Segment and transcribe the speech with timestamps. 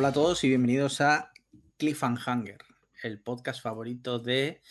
[0.00, 1.30] Hola a todos y bienvenidos a
[1.76, 2.56] Cliffhanger,
[3.02, 4.62] el podcast favorito de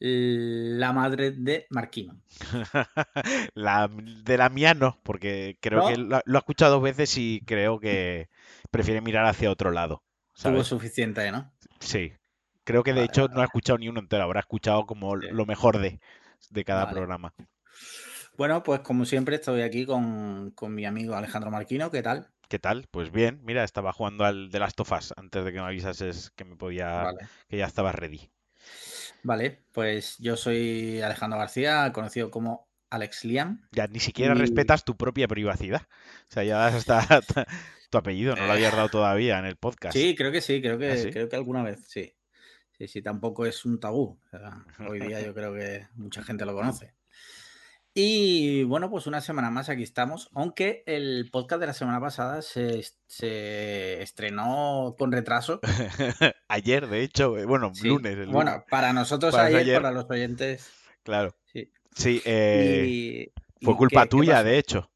[0.00, 2.20] la madre de Marquino.
[3.54, 7.78] la, de la mía no, porque creo que lo, ha escuchado dos veces y creo
[7.78, 8.28] que
[8.72, 10.02] prefiere mirar hacia otro lado.
[10.42, 11.52] Tuvo suficiente, ¿no?
[11.78, 12.14] Sí.
[12.64, 15.78] Creo que de hecho no ha escuchado ni uno entero, habrá escuchado como lo mejor
[15.78, 16.00] de,
[16.50, 17.32] de cada programa.
[18.36, 21.90] Bueno, pues como siempre estoy aquí con, mi amigo Alejandro Marquino.
[21.90, 22.28] ¿Qué tal?
[22.52, 22.86] ¿Qué tal?
[22.90, 26.32] Pues bien, mira, estaba jugando al The Last of Us antes de que me avisases
[26.32, 27.14] que me podía,
[27.48, 28.28] que ya estaba ready.
[29.22, 33.66] Vale, pues yo soy Alejandro García, conocido como Alex Liam.
[33.70, 35.80] Ya ni siquiera respetas tu propia privacidad.
[35.80, 37.00] O sea, ya está
[37.90, 39.96] tu apellido, no lo habías dado todavía en el podcast.
[39.96, 42.12] Sí, creo que sí, creo que, ¿Ah, creo que alguna vez, sí.
[42.76, 44.20] Sí, sí, tampoco es un tabú.
[44.86, 46.92] hoy día yo creo que mucha gente lo conoce.
[47.94, 52.40] Y bueno, pues una semana más aquí estamos, aunque el podcast de la semana pasada
[52.40, 52.82] se,
[54.00, 55.60] estrenó con retraso.
[56.48, 60.72] ayer, de hecho, bueno, lunes, Bueno, para nosotros ayer, para los oyentes.
[61.02, 61.36] Claro.
[61.52, 61.70] Sí.
[61.94, 64.91] Sí, eh, fue culpa tuya, de hecho.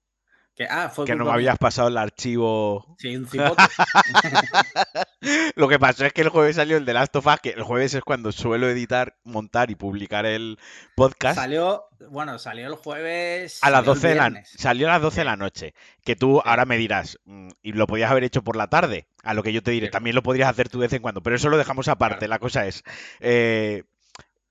[0.57, 2.97] Que, ah, que no me habías pasado el archivo.
[2.99, 3.29] Sí, un.
[5.55, 7.63] Lo que pasó es que el jueves salió el de Last of Us, que el
[7.63, 10.59] jueves es cuando suelo editar, montar y publicar el
[10.95, 11.39] podcast.
[11.39, 13.63] Salió, bueno, salió el jueves.
[13.63, 15.75] A las 12 de la Salió a las 12 de la noche.
[16.03, 19.09] Que tú ahora me dirás, mm, y lo podías haber hecho por la tarde.
[19.25, 21.23] A lo que yo te diré, también lo podrías hacer tú de vez en cuando.
[21.23, 22.29] Pero eso lo dejamos aparte.
[22.29, 22.83] La cosa es.
[23.21, 23.85] Eh,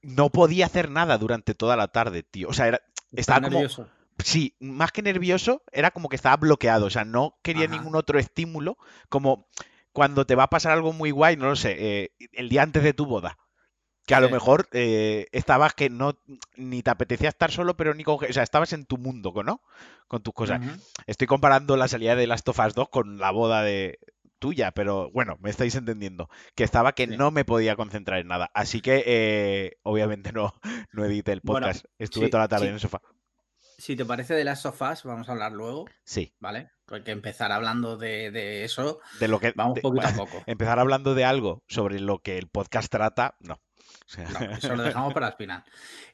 [0.03, 2.49] no podía hacer nada durante toda la tarde, tío.
[2.49, 2.81] O sea, era,
[3.11, 3.57] estaba como.
[3.57, 3.89] Nervioso
[4.23, 8.19] sí, más que nervioso, era como que estaba bloqueado, o sea, no quería ningún otro
[8.19, 8.77] estímulo,
[9.09, 9.47] como
[9.91, 12.83] cuando te va a pasar algo muy guay, no lo sé, eh, el día antes
[12.83, 13.37] de tu boda.
[14.05, 16.19] Que a lo mejor eh, estabas que no
[16.55, 19.63] ni te apetecía estar solo, pero ni con, o sea, estabas en tu mundo, ¿no?
[20.07, 20.61] Con tus cosas.
[21.07, 23.97] Estoy comparando la salida de Last of Us 2 con la boda de
[24.37, 26.29] tuya, pero bueno, me estáis entendiendo.
[26.53, 28.51] Que estaba que no me podía concentrar en nada.
[28.53, 30.53] Así que eh, obviamente no,
[30.91, 31.85] no edité el podcast.
[31.97, 33.01] Estuve toda la tarde en el sofá
[33.85, 35.85] si te parece de las sofás, vamos a hablar luego.
[36.03, 36.33] Sí.
[36.39, 36.71] ¿Vale?
[36.85, 38.99] Porque empezar hablando de, eso.
[39.19, 39.53] De lo que.
[39.55, 40.43] Vamos poquito a poco.
[40.47, 43.61] Empezar hablando de algo sobre lo que el podcast trata, no.
[44.57, 45.63] eso lo dejamos para el final.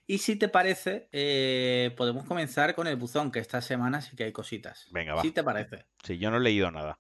[0.05, 4.25] Y si te parece, eh, podemos comenzar con el buzón, que esta semana sí que
[4.25, 4.87] hay cositas.
[4.91, 5.21] Venga, va.
[5.21, 5.85] Si te parece.
[6.03, 6.99] Sí, yo no he leído nada.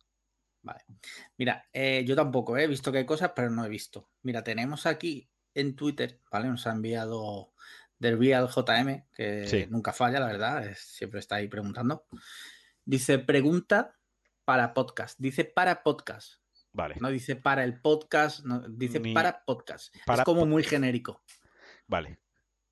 [0.61, 0.85] Vale.
[1.37, 4.09] Mira, eh, yo tampoco he visto que hay cosas, pero no he visto.
[4.21, 6.47] Mira, tenemos aquí en Twitter, ¿vale?
[6.47, 7.51] Nos ha enviado
[8.01, 12.07] del Real JM, que nunca falla, la verdad, siempre está ahí preguntando.
[12.83, 13.95] Dice, pregunta
[14.43, 15.19] para podcast.
[15.19, 16.41] Dice para podcast.
[16.73, 16.95] Vale.
[16.99, 19.95] No dice para el podcast, no, dice para podcast.
[19.95, 21.21] es como muy genérico.
[21.85, 22.17] Vale.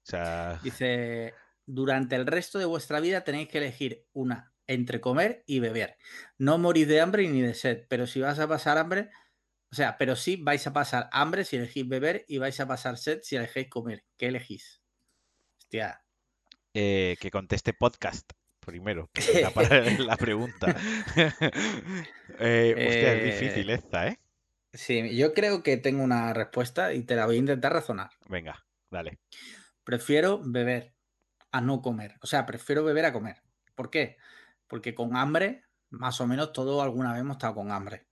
[0.01, 0.59] O sea...
[0.63, 5.97] Dice, durante el resto de vuestra vida tenéis que elegir una entre comer y beber.
[6.39, 9.11] No morís de hambre ni de sed, pero si vas a pasar hambre,
[9.71, 12.97] o sea, pero sí vais a pasar hambre si elegís beber y vais a pasar
[12.97, 14.05] sed si elegís comer.
[14.17, 14.78] ¿Qué elegís?
[16.73, 18.31] Eh, que conteste podcast
[18.69, 19.09] primero,
[19.53, 20.75] para la pregunta.
[22.41, 24.19] Eh, hostia, es difícil eh, esta, ¿eh?
[24.71, 28.11] Sí, yo creo que tengo una respuesta y te la voy a intentar razonar.
[28.29, 29.19] Venga, dale.
[29.83, 30.93] Prefiero beber
[31.51, 32.15] a no comer.
[32.21, 33.41] O sea, prefiero beber a comer.
[33.75, 34.15] ¿Por qué?
[34.67, 38.05] Porque con hambre, más o menos todos alguna vez hemos estado con hambre.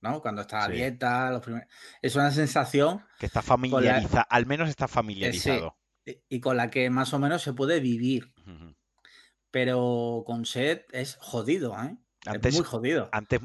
[0.00, 0.20] ¿no?
[0.20, 1.42] Cuando está a dieta, los
[2.02, 7.12] es una sensación que está familiarizado, al menos está familiarizado y con la que más
[7.14, 8.32] o menos se puede vivir.
[9.50, 11.96] Pero con sed es jodido, ¿eh?
[12.24, 13.08] es muy jodido.
[13.12, 13.40] Antes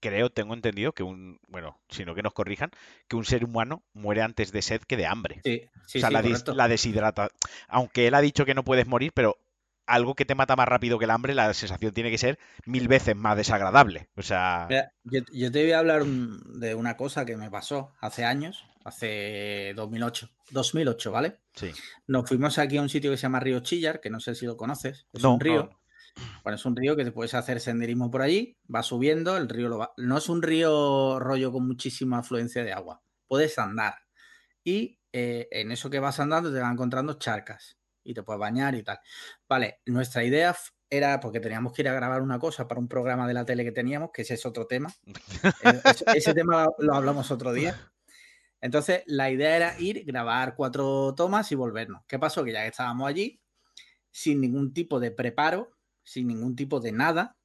[0.00, 2.70] creo, tengo entendido que un, bueno, sino que nos corrijan,
[3.08, 5.40] que un ser humano muere antes de sed que de hambre.
[5.44, 7.30] Sí, sí, o sea, la, la, deshidrata.
[7.68, 9.38] Aunque él ha dicho que no puedes morir, pero
[9.86, 12.88] algo que te mata más rápido que el hambre, la sensación tiene que ser mil
[12.88, 14.08] veces más desagradable.
[14.16, 14.68] O sea.
[15.04, 20.28] yo, te voy a hablar de una cosa que me pasó hace años, hace 2008.
[20.50, 21.40] 2008, ¿vale?
[21.54, 21.70] Sí.
[22.06, 24.46] Nos fuimos aquí a un sitio que se llama Río Chillar, que no sé si
[24.46, 25.06] lo conoces.
[25.12, 25.70] Es un río.
[26.42, 29.68] Bueno, es un río que te puedes hacer senderismo por allí, va subiendo, el río
[29.68, 29.92] lo va...
[29.96, 33.94] No es un río rollo con muchísima afluencia de agua, puedes andar.
[34.64, 38.74] Y eh, en eso que vas andando te van encontrando charcas y te puedes bañar
[38.74, 38.98] y tal.
[39.48, 40.56] Vale, nuestra idea
[40.90, 43.64] era porque teníamos que ir a grabar una cosa para un programa de la tele
[43.64, 44.92] que teníamos, que ese es otro tema.
[45.64, 45.80] Eh,
[46.14, 47.76] ese, tema lo hablamos otro día.
[48.60, 52.02] Entonces, la idea era ir, grabar cuatro tomas y volvernos.
[52.08, 52.44] ¿Qué pasó?
[52.44, 53.40] Que ya que estábamos allí,
[54.10, 55.70] sin ningún tipo de preparo,
[56.02, 57.36] sin ningún tipo de nada,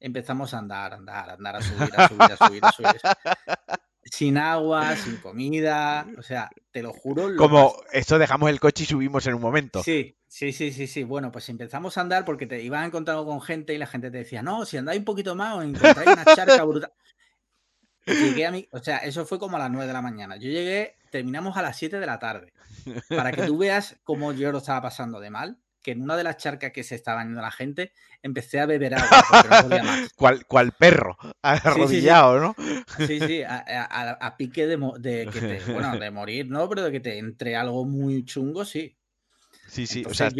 [0.00, 3.00] empezamos a andar, andar, andar, a subir, a subir, a subir, a subir
[4.04, 7.36] sin agua, sin comida, o sea, te lo juro.
[7.36, 9.82] Como esto dejamos el coche y subimos en un momento.
[9.82, 11.04] Sí, sí, sí, sí, sí.
[11.04, 14.18] Bueno, pues empezamos a andar porque te ibas encontrando con gente y la gente te
[14.18, 16.92] decía, no, si andáis un poquito más os encontráis una charca brutal.
[18.14, 20.36] Llegué a mi, o sea, eso fue como a las 9 de la mañana.
[20.36, 22.52] Yo llegué, terminamos a las 7 de la tarde.
[23.08, 26.24] Para que tú veas cómo yo lo estaba pasando de mal, que en una de
[26.24, 29.82] las charcas que se estaba yendo la gente, empecé a beber agua porque no podía
[29.84, 30.12] más.
[30.48, 31.16] ¿Cuál, perro?
[31.42, 32.56] Arrodillado, ¿no?
[33.06, 36.68] Sí, sí, a, pique de, de, que te, bueno, de morir, ¿no?
[36.68, 38.97] Pero de que te entre algo muy chungo, sí.
[39.68, 40.30] Sí, sí, o sea,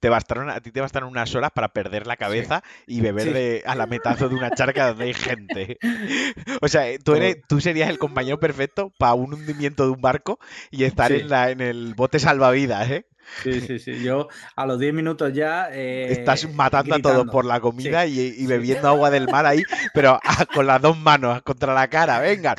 [0.00, 3.62] te bastaron, a ti te bastaron unas horas para perder la cabeza y beber de,
[3.64, 5.78] a la metazo de una charca donde hay gente.
[6.60, 10.38] O sea, tú, eres, tú serías el compañero perfecto para un hundimiento de un barco
[10.70, 13.06] y estar en, la, en el bote salvavidas, ¿eh?
[13.42, 14.02] Sí, sí, sí.
[14.02, 15.68] Yo a los 10 minutos ya.
[15.70, 19.62] Eh, Estás matando a todos por la comida y, bebiendo agua del mar ahí,
[19.94, 20.18] pero
[20.54, 22.56] con las dos manos contra la cara, venga.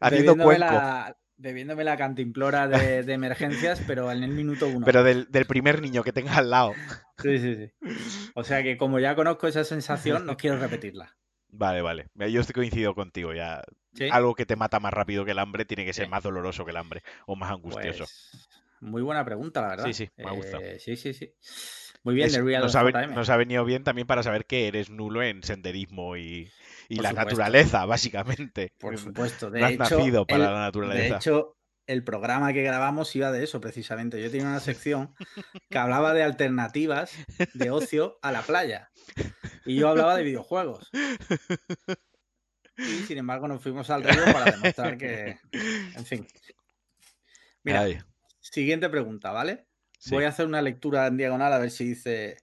[0.00, 0.74] haciendo cuenco
[1.36, 4.84] bebiéndome la cantimplora de, emergencias, pero en el minuto uno.
[4.84, 6.72] Pero del, primer niño que tenga al lado.
[7.22, 7.72] Sí, sí, sí.
[8.34, 11.16] O sea que como ya conozco esa sensación, no quiero repetirla.
[11.48, 12.08] Vale, vale.
[12.14, 13.62] Yo estoy coincido contigo ya.
[14.10, 16.72] Algo que te mata más rápido que el hambre tiene que ser más doloroso que
[16.72, 18.04] el hambre o más angustioso.
[18.04, 18.48] Pues,
[18.80, 19.84] muy buena pregunta, la verdad.
[19.86, 20.58] Sí, sí, me gusta.
[20.58, 21.32] Eh, sí, sí, sí.
[22.02, 22.30] Muy bien,
[22.60, 26.50] nos, ha, nos ha venido bien también para saber que eres nulo en senderismo y,
[26.88, 28.72] y la naturaleza, básicamente.
[28.78, 29.50] Por supuesto.
[29.50, 31.14] De no hecho, nacido para la naturaleza.
[31.14, 34.22] De hecho, el programa que grabamos iba de eso, precisamente.
[34.22, 35.14] Yo tenía una sección
[35.70, 37.12] que hablaba de alternativas
[37.54, 38.90] de ocio a la playa.
[39.64, 40.90] Y yo hablaba de videojuegos.
[42.76, 45.38] Y sin embargo nos fuimos al río para demostrar que.
[45.52, 46.26] En fin.
[47.62, 47.86] Mira,
[48.40, 49.66] siguiente pregunta, ¿vale?
[50.10, 52.36] Voy a hacer una lectura en diagonal a ver si dice.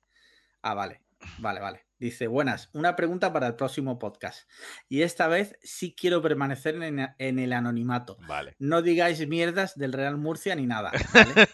[0.61, 1.01] Ah, vale.
[1.39, 1.85] Vale, vale.
[2.01, 4.49] Dice, buenas, una pregunta para el próximo podcast.
[4.89, 8.17] Y esta vez sí quiero permanecer en, el anonimato.
[8.27, 8.55] Vale.
[8.57, 10.91] No digáis mierdas del Real Murcia ni nada.
[11.13, 11.47] ¿vale?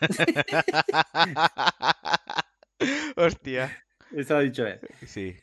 [3.18, 3.86] Hostia.
[4.16, 4.80] Eso ha dicho él.
[5.06, 5.36] Sí.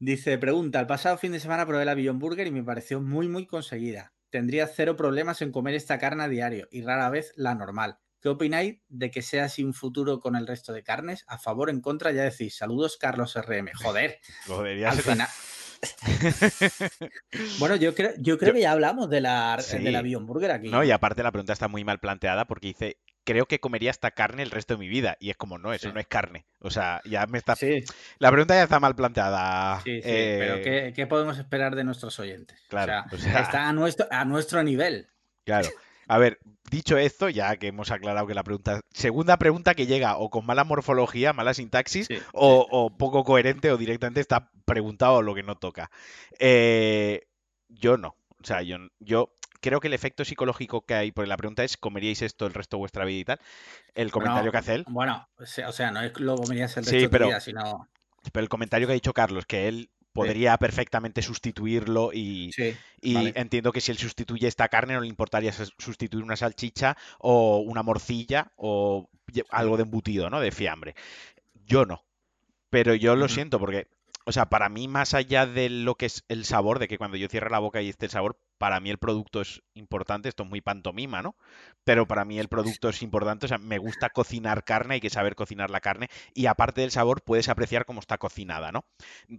[0.00, 3.28] Dice, pregunta, el pasado fin de semana probé la Beyond Burger y me pareció muy,
[3.28, 4.12] muy conseguida.
[4.30, 8.00] Tendría cero problemas en comer esta carne a diario y rara vez la normal.
[8.22, 11.24] ¿Qué opináis de que sea así un futuro con el resto de carnes?
[11.26, 12.12] ¿A favor, en contra?
[12.12, 13.70] Ya decís, saludos Carlos RM.
[13.82, 14.20] Joder.
[14.46, 15.28] Joder, Al final...
[17.58, 20.68] bueno, yo creo, yo creo que ya hablamos de la, de la Burger aquí.
[20.68, 24.12] No, y aparte la pregunta está muy mal planteada porque dice, creo que comería esta
[24.12, 25.16] carne el resto de mi vida.
[25.18, 26.46] Y es como, no, eso no es carne.
[26.60, 27.56] O sea, ya me está...
[27.56, 27.82] Sí.
[28.20, 29.80] La pregunta ya está mal planteada.
[29.82, 32.56] Sí, sí, pero eh, ¿qué, podemos esperar de nuestros oyentes?
[32.68, 33.04] Claro.
[33.10, 35.08] O sea, está a nuestro, a nuestro nivel.
[35.44, 35.68] Claro.
[36.12, 38.82] A ver, dicho esto, ya que hemos aclarado que la pregunta.
[38.92, 44.20] Segunda pregunta que llega o con mala morfología, mala sintaxis, o, poco coherente, o directamente
[44.20, 45.90] está preguntado lo que no toca.
[46.38, 47.22] Eh,
[47.70, 48.08] yo no.
[48.08, 49.32] O sea, yo, yo
[49.62, 52.76] creo que el efecto psicológico que hay, porque la pregunta es, ¿comeríais esto el resto
[52.76, 53.40] de vuestra vida y tal?
[53.94, 54.84] El comentario que hace él.
[54.88, 57.88] Bueno, o sea, no es lo comerías el resto de tu vida, sino.
[58.30, 62.50] Pero el comentario que ha dicho Carlos, que él podría perfectamente sustituirlo y,
[63.00, 67.82] entiendo que si él sustituye esta carne no le importaría sustituir una salchicha o una
[67.82, 69.08] morcilla o
[69.50, 70.40] algo de embutido, ¿no?
[70.40, 70.94] De fiambre.
[71.64, 72.04] Yo no.
[72.70, 73.88] Pero yo lo siento porque,
[74.24, 77.16] o sea, para mí más allá de lo que es el sabor, de que cuando
[77.16, 80.44] yo cierre la boca y esté el sabor, para mí el producto es importante, esto
[80.44, 81.34] es muy pantomima, ¿no?
[81.84, 85.10] Pero para mí el producto es importante, o sea, me gusta cocinar carne, hay que
[85.10, 88.84] saber cocinar la carne y aparte del sabor puedes apreciar cómo está cocinada, ¿no?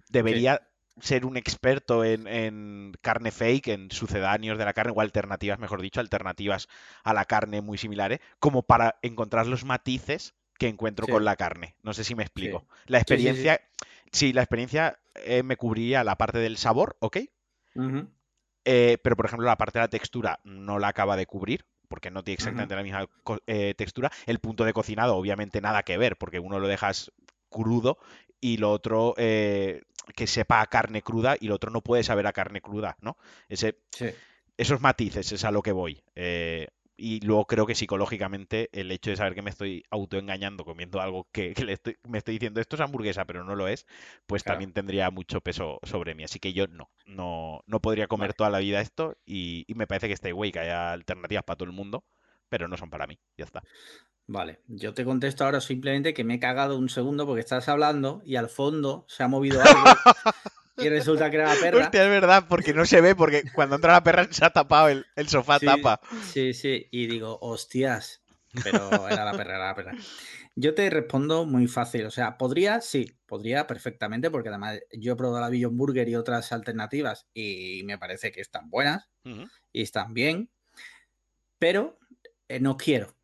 [0.10, 0.62] Debería
[1.02, 6.00] ser un experto en, carne fake, en sucedáneos de la carne o alternativas, mejor dicho,
[6.00, 6.68] alternativas
[7.04, 11.76] a la carne muy similares, como para encontrar los matices que encuentro con la carne.
[11.82, 12.68] No sé si me explico.
[12.86, 13.78] La experiencia, sí,
[14.34, 17.18] la experiencia eh, me cubría la parte del sabor, ¿ok?
[18.66, 22.12] Eh, pero, por ejemplo, la parte de la textura no la acaba de cubrir, porque
[22.12, 23.08] no tiene exactamente la misma
[23.48, 24.12] eh, textura.
[24.26, 27.12] El punto de cocinado, obviamente, nada que ver, porque uno lo dejas
[27.50, 27.98] crudo
[28.40, 29.82] y lo otro eh,
[30.16, 33.18] que sepa a carne cruda y lo otro no puede saber a carne cruda, ¿no?
[33.50, 33.80] Ese,
[34.58, 36.04] Esos matices es a lo que voy
[37.04, 41.28] y luego creo que psicológicamente el hecho de saber que me estoy autoengañando comiendo algo
[41.34, 43.86] que, le estoy, me estoy diciendo esto es hamburguesa, pero no lo es,
[44.26, 46.24] pues también tendría mucho peso sobre mí.
[46.24, 50.08] Así que yo no, no, no podría comer toda la vida esto y, me parece
[50.08, 52.06] que está igual que haya alternativas para todo el mundo,
[52.48, 53.20] pero no son para mí.
[53.36, 53.62] Ya está.
[54.26, 58.22] Vale, yo te contesto ahora simplemente que me he cagado un segundo porque estás hablando
[58.24, 59.74] y al fondo se ha movido algo
[60.78, 61.84] y resulta que era la perra.
[61.86, 64.90] Hostia, es verdad, porque no se ve, porque cuando entra la perra se ha tapado
[64.90, 66.00] el, sofá, tapa.
[66.32, 68.24] Sí, sí, y digo, hostias,
[68.64, 69.94] pero era la perra, era la perra.
[70.56, 75.16] Yo te respondo muy fácil, o sea, podría, sí, podría perfectamente, porque además yo he
[75.16, 79.10] probado la Beyond Burger y otras alternativas y me parece que están buenas
[79.72, 80.52] y están bien,
[81.58, 81.98] pero
[82.48, 83.16] eh, no quiero.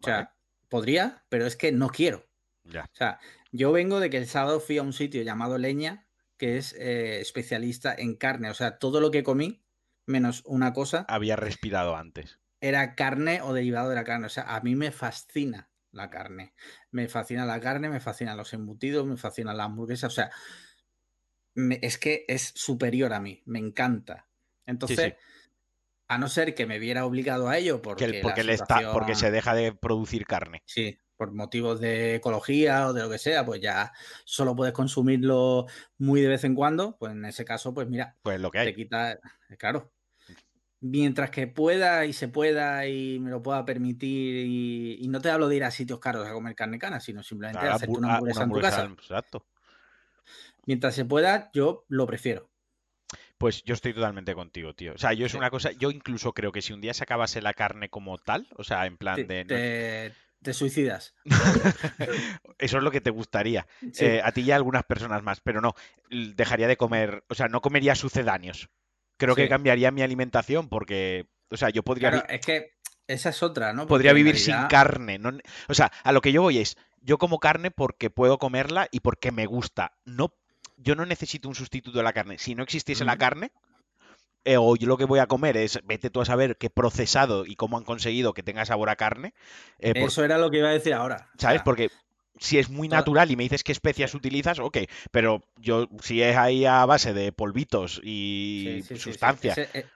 [0.00, 0.34] O sea,
[0.68, 2.26] podría, pero es que no quiero.
[2.64, 2.84] Ya.
[2.84, 3.18] O sea,
[3.52, 6.06] yo vengo de que el sábado fui a un sitio llamado Leña,
[6.38, 8.50] que es eh, especialista en carne.
[8.50, 9.62] O sea, todo lo que comí
[10.06, 11.04] menos una cosa.
[11.08, 12.38] Había respirado antes.
[12.60, 14.26] Era carne o derivado de la carne.
[14.26, 16.54] O sea, a mí me fascina la carne.
[16.90, 20.06] Me fascina la carne, me fascinan los embutidos, me fascina la hamburguesa.
[20.06, 20.30] O sea,
[21.54, 24.28] es que es superior a mí, me encanta.
[24.66, 25.14] Entonces,
[26.08, 29.30] a no ser que me viera obligado a ello porque, porque, le está, porque se
[29.30, 30.62] deja de producir carne.
[30.66, 33.92] Sí, por motivos de ecología o de lo que sea, pues ya
[34.24, 35.66] solo puedes consumirlo
[35.98, 38.66] muy de vez en cuando, pues en ese caso, pues mira, pues lo que hay.
[38.68, 39.92] te quita, eh, claro.
[40.80, 45.48] Mientras que pueda y se pueda y me lo pueda permitir, y, no te hablo
[45.48, 48.52] de ir a sitios caros a comer carne cana, sino simplemente hacerte una hamburguesa, en
[48.52, 48.84] tu casa.
[48.84, 49.44] Exacto.
[50.66, 52.48] Mientras se pueda, yo lo prefiero.
[53.38, 54.92] Pues yo estoy totalmente contigo, tío.
[54.92, 57.42] O sea, yo es una cosa, yo incluso creo que si un día se acabase
[57.42, 61.14] la carne como tal, o sea, en plan de te suicidas.
[62.58, 63.66] Eso es lo que te gustaría.
[63.98, 65.74] Eh, a ti y a algunas personas más, pero no,
[66.10, 68.70] dejaría de comer, o sea, no comería sucedáneos.
[69.16, 72.10] Creo que cambiaría mi alimentación porque, o sea, yo podría...
[72.10, 72.78] Claro, es que
[73.08, 73.86] esa es otra, ¿no?
[73.86, 75.18] podría vivir sin carne.
[75.18, 75.32] No...
[75.68, 79.00] O sea, a lo que yo voy es, yo como carne porque puedo comerla y
[79.00, 79.96] porque me gusta.
[80.04, 80.34] No,
[80.76, 82.38] yo no necesito un sustituto de la carne.
[82.38, 83.50] Si no existiese la carne,
[84.44, 87.44] eh, o yo lo que voy a comer es, vete tú a saber qué procesado
[87.44, 89.34] y cómo han conseguido que tenga sabor a carne.
[89.78, 91.28] Eh, Eso era lo que iba a decir ahora.
[91.38, 91.62] ¿Sabes?
[91.62, 91.90] Porque
[92.38, 94.78] si es muy natural y me dices qué especias utilizas, ok,
[95.10, 99.58] pero yo si es ahí a base de polvitos y sustancias.
[99.58, 99.86] Eh,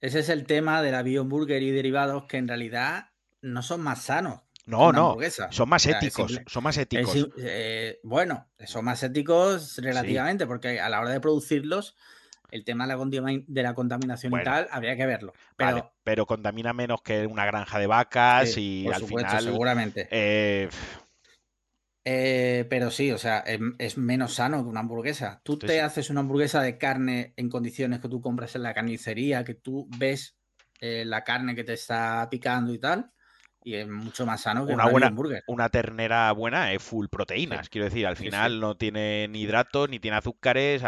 [0.00, 3.10] ese, es el tema de la bioburger y derivados que en realidad
[3.42, 4.40] no son más sanos.
[4.66, 5.16] No, no,
[5.50, 7.28] son más éticos, son más éticos.
[8.02, 11.96] bueno, son más éticos relativamente, porque a la hora de producirlos
[12.50, 15.32] el tema de la, contaminación y tal, habría que verlo.
[15.56, 19.42] Pero, pero contamina menos que una granja de vacas y al final.
[19.42, 20.08] Seguramente.
[20.10, 20.68] Eh,
[22.04, 23.44] eh, pero sí, o sea,
[23.78, 25.40] es, menos sano que una hamburguesa.
[25.44, 29.44] Tú te haces una hamburguesa de carne en condiciones que tú compras en la carnicería,
[29.44, 30.36] que tú ves
[30.80, 33.12] eh, la carne que te está picando y tal
[33.62, 35.12] y es mucho más sano que una buena.
[35.46, 39.98] Una ternera buena es full proteínas, quiero decir, al final no tiene ni hidratos, ni
[39.98, 40.82] tiene azúcares,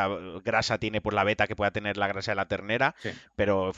[0.44, 2.94] grasa tiene por la beta que pueda tener la grasa de la ternera,
[3.36, 3.72] pero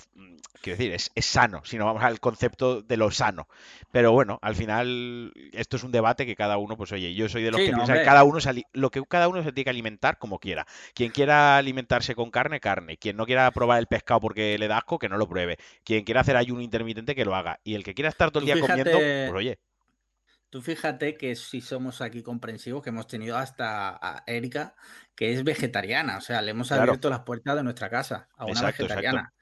[0.60, 3.48] quiero decir, es, es, sano, si no vamos al concepto de lo sano.
[3.90, 7.42] Pero bueno, al final esto es un debate que cada uno, pues oye, yo soy
[7.42, 8.38] de los que piensan que cada uno
[8.72, 10.66] lo que cada uno se tiene que alimentar como quiera.
[10.94, 12.96] Quien quiera alimentarse con carne, carne.
[12.96, 15.58] Quien no quiera probar el pescado porque le da asco, que no lo pruebe.
[15.84, 17.60] Quien quiera hacer ayuno intermitente, que lo haga.
[17.64, 19.58] Y el que quiera estar todo el día comiendo pues, oye.
[20.50, 24.76] Tú fíjate que si somos aquí comprensivos, que hemos tenido hasta a Erika,
[25.16, 28.62] que es vegetariana, o sea, le hemos abierto las puertas de nuestra casa a una
[28.62, 29.32] vegetariana.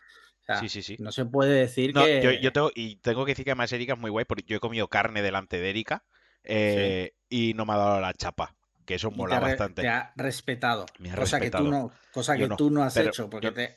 [0.61, 0.97] sí, sí, sí.
[0.99, 2.41] No se puede decir que.
[2.41, 4.61] Yo, tengo, y tengo que decir que además Erika es muy guay, porque yo he
[4.61, 6.05] comido carne delante de Erika
[6.45, 9.83] eh, y no me ha dado la chapa que eso mola bastante.
[9.83, 10.87] Te ha respetado.
[11.15, 13.77] cosa que tú no, cosa que tú no has hecho, porque te...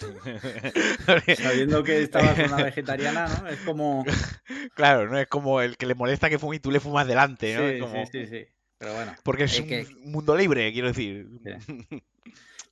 [1.36, 3.48] sabiendo que estabas una vegetariana, ¿no?
[3.48, 4.04] Es como.
[4.74, 7.78] Claro, no es como el que le molesta que fume y tú le fumas delante,
[7.78, 7.88] ¿no?
[8.06, 8.46] Sí, sí, sí,
[8.78, 9.14] Pero bueno.
[9.22, 11.28] Porque es, un mundo libre, quiero decir.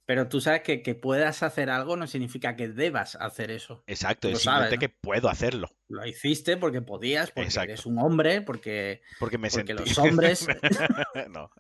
[0.09, 3.85] Pero tú sabes que, que puedas hacer algo no significa que debas hacer eso.
[3.87, 5.69] Exacto, es simplemente que puedo hacerlo.
[5.87, 10.47] Lo hiciste porque podías, porque eres un hombre, porque, porque, me porque los hombres.
[11.31, 11.51] no.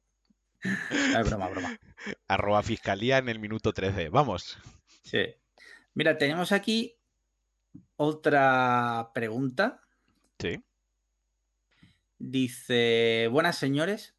[0.62, 0.62] Es
[1.30, 1.78] broma, broma.
[2.26, 4.08] Arroba fiscalía en el minuto 13.
[4.08, 4.58] Vamos.
[5.02, 5.24] Sí.
[5.94, 6.96] Mira, tenemos aquí
[7.96, 9.82] otra pregunta.
[10.38, 10.62] Sí.
[12.18, 14.16] Dice, buenas señores.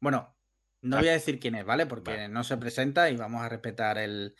[0.00, 0.34] Bueno,
[0.82, 1.86] no voy a decir quién es, ¿vale?
[1.86, 4.36] Porque no se presenta y vamos a respetar el.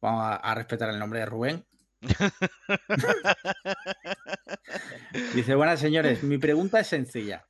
[0.00, 1.64] Vamos a, respetar el nombre de Rubén.
[5.34, 7.46] Dice, buenas señores, mi pregunta es sencilla.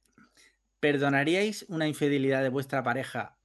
[0.78, 3.38] ¿Perdonaríais una infidelidad de vuestra pareja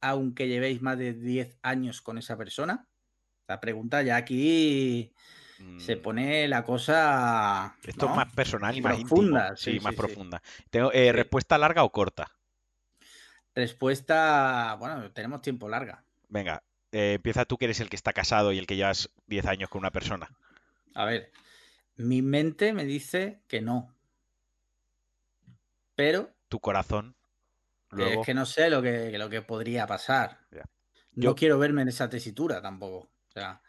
[0.00, 2.86] aunque llevéis más de 10 años con esa persona?
[3.46, 5.12] La pregunta ya aquí
[5.78, 6.02] se mm.
[6.02, 7.76] pone la cosa.
[7.82, 9.56] Esto es más personal y más profunda.
[9.56, 10.42] Sí, más profunda.
[10.70, 12.30] Tengo, eh, ¿Respuesta larga o corta?
[13.54, 14.76] Respuesta.
[14.78, 16.04] Bueno, tenemos tiempo larga.
[16.28, 19.46] Venga, eh, empieza tú que eres el que está casado y el que llevas 10
[19.46, 20.30] años con una persona.
[20.94, 21.30] A ver,
[21.96, 23.94] mi mente me dice que no.
[25.94, 26.30] Pero.
[26.48, 27.14] Tu corazón.
[27.96, 30.38] Es que no sé lo que, lo que podría pasar.
[31.12, 32.98] Yo quiero verme en esa tesitura tampoco.
[32.98, 33.60] O sea,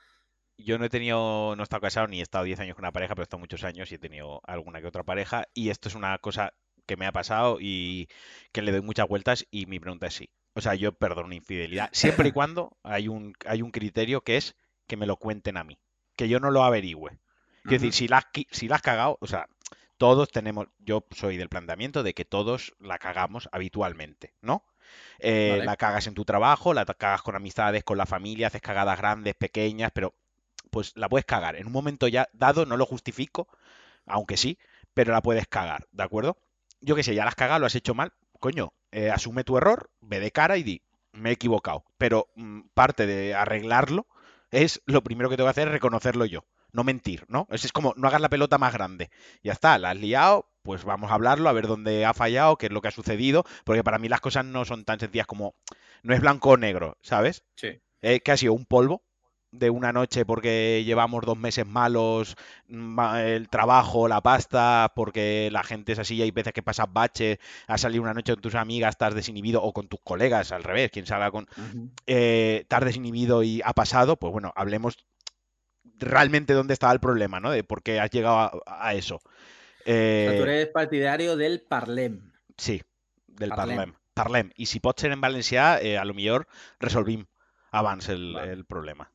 [0.58, 2.92] yo no he tenido, no he estado casado ni he estado 10 años con una
[2.92, 5.48] pareja, pero he estado muchos años y he tenido alguna que otra pareja.
[5.54, 6.54] Y esto es una cosa
[6.86, 8.08] que me ha pasado y
[8.52, 10.30] que le doy muchas vueltas y mi pregunta es sí.
[10.54, 14.56] O sea, yo perdono infidelidad siempre y cuando hay un, hay un criterio que es
[14.88, 15.80] que me lo cuenten a mí,
[16.16, 17.20] que yo no lo averigüe.
[17.64, 19.48] Es decir, si la, si la has cagado, o sea,
[20.02, 24.66] todos tenemos, yo soy del planteamiento de que todos la cagamos habitualmente, ¿no?
[25.20, 28.98] Eh, la cagas en tu trabajo, la cagas con amistades, con la familia, haces cagadas
[28.98, 30.16] grandes, pequeñas, pero
[30.72, 31.56] pues la puedes cagar.
[31.56, 33.48] En un momento ya dado, no lo justifico,
[34.08, 34.58] aunque sí,
[34.96, 36.36] pero la puedes cagar, ¿de acuerdo?
[36.80, 39.56] Yo que sé, ya la has cagado, lo has hecho mal, coño, eh, asume tu
[39.60, 40.82] error, ve de cara y di,
[41.12, 41.86] me he equivocado.
[42.00, 44.08] Pero mm, parte de arreglarlo
[44.50, 46.44] es lo primero que tengo que hacer es reconocerlo yo,
[46.74, 47.48] no mentir, ¿no?
[47.50, 49.10] Es, es como, no hagas la pelota más grande.
[49.44, 52.68] Ya está, la has liado, pues vamos a hablarlo, a ver dónde ha fallado, qué
[52.68, 55.56] es lo que ha sucedido, porque para mí las cosas no son tan sencillas como,
[56.04, 57.44] no es blanco o negro, ¿sabes?
[57.56, 57.80] Sí.
[58.02, 59.04] Eh, que ha sido un polvo,
[59.52, 62.36] de una noche porque llevamos dos meses malos,
[62.70, 67.78] el trabajo, la pasta, porque la gente es así, hay veces que pasas bache, a
[67.78, 71.06] salir una noche con tus amigas, estás desinhibido, o con tus colegas, al revés, quien
[71.06, 71.48] salga con...
[72.08, 74.98] eh, estás desinhibido y ha pasado, pues bueno, hablemos
[76.02, 77.52] realmente dónde estaba el problema, ¿no?
[77.52, 79.22] De por qué has llegado a, eso.
[79.86, 82.32] Eh, tú eres partidario del Parlem.
[82.58, 82.82] Sí,
[83.28, 83.94] del Parlem.
[84.14, 84.52] Parlem.
[84.56, 86.48] Y si pots ser en Valencia, eh, a lo mejor
[86.80, 87.26] resolvim
[87.72, 89.12] avance el, el problema.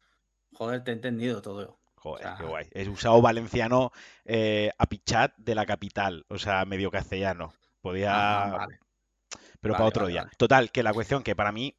[0.55, 1.79] Joder, te he entendido todo.
[1.97, 2.67] Joder, qué guay.
[2.73, 3.91] He usado valenciano
[4.25, 7.53] eh, a pichat de la capital, o sea, medio castellano.
[7.81, 8.67] Podía.
[9.61, 10.31] Pero para otro día.
[10.37, 11.77] Total, que la cuestión que para mí,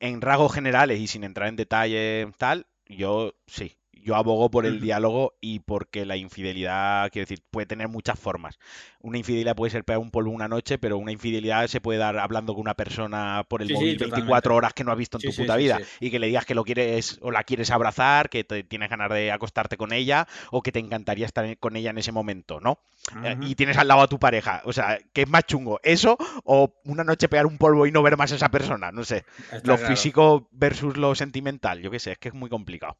[0.00, 4.80] en rasgos generales y sin entrar en detalle tal, yo sí, yo abogo por el
[4.80, 8.58] diálogo y porque la infidelidad, quiero decir, puede tener muchas formas.
[9.00, 12.18] Una infidelidad puede ser pegar un polvo una noche, pero una infidelidad se puede dar
[12.18, 15.36] hablando con una persona por el móvil 24 horas que no has visto en tu
[15.36, 18.64] puta vida y que le digas que lo quieres o la quieres abrazar, que te,
[18.64, 22.12] tienes ganas de acostarte con ella o que te encantaría estar con ella en ese
[22.12, 22.78] momento, ¿no?
[23.24, 24.62] Eh, y tienes al lado a tu pareja.
[24.64, 25.80] O sea, ¿qué es más chungo?
[25.82, 28.90] ¿Eso o una noche pegar un polvo y no ver más a esa persona?
[28.90, 29.24] No sé.
[29.64, 32.96] lo físico versus lo sentimental, yo qué sé, es que es muy complicado.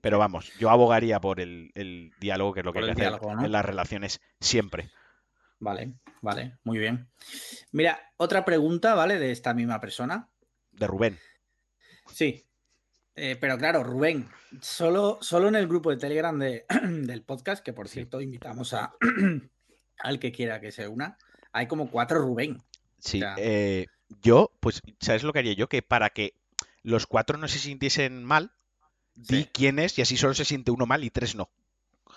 [0.00, 3.52] Pero vamos, yo abogaría por el, diálogo, que es lo que hay que hacer en
[3.52, 4.90] las relaciones siempre.
[5.58, 7.08] Vale, vale, muy bien.
[7.72, 9.18] Mira, otra pregunta, ¿vale?
[9.18, 10.28] De esta misma persona.
[10.72, 11.18] De Rubén.
[12.06, 12.44] Sí.
[13.16, 14.28] Eh, pero claro, Rubén,
[14.60, 18.94] solo, solo en el grupo de Telegram del podcast, que por cierto invitamos a
[19.98, 21.16] al que quiera que se una,
[21.52, 22.62] hay como cuatro Rubén.
[22.98, 23.86] Sí, eh,
[24.22, 25.68] yo, pues, ¿sabes lo que haría yo?
[25.68, 26.34] Que para que
[26.82, 28.52] los cuatro no se sintiesen mal,
[29.14, 31.50] di quién es y así solo se siente uno mal y tres no.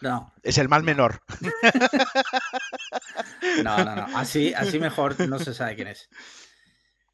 [0.01, 0.31] No.
[0.43, 1.21] Es el mal menor.
[3.63, 4.17] No, no, no.
[4.17, 6.09] Así, así mejor no se sabe quién es.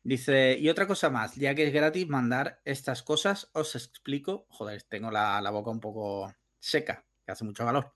[0.03, 4.45] Dice, y otra cosa más, ya que es gratis mandar estas cosas, os explico.
[4.49, 7.93] Joder, tengo la, la boca un poco seca, que hace mucho calor.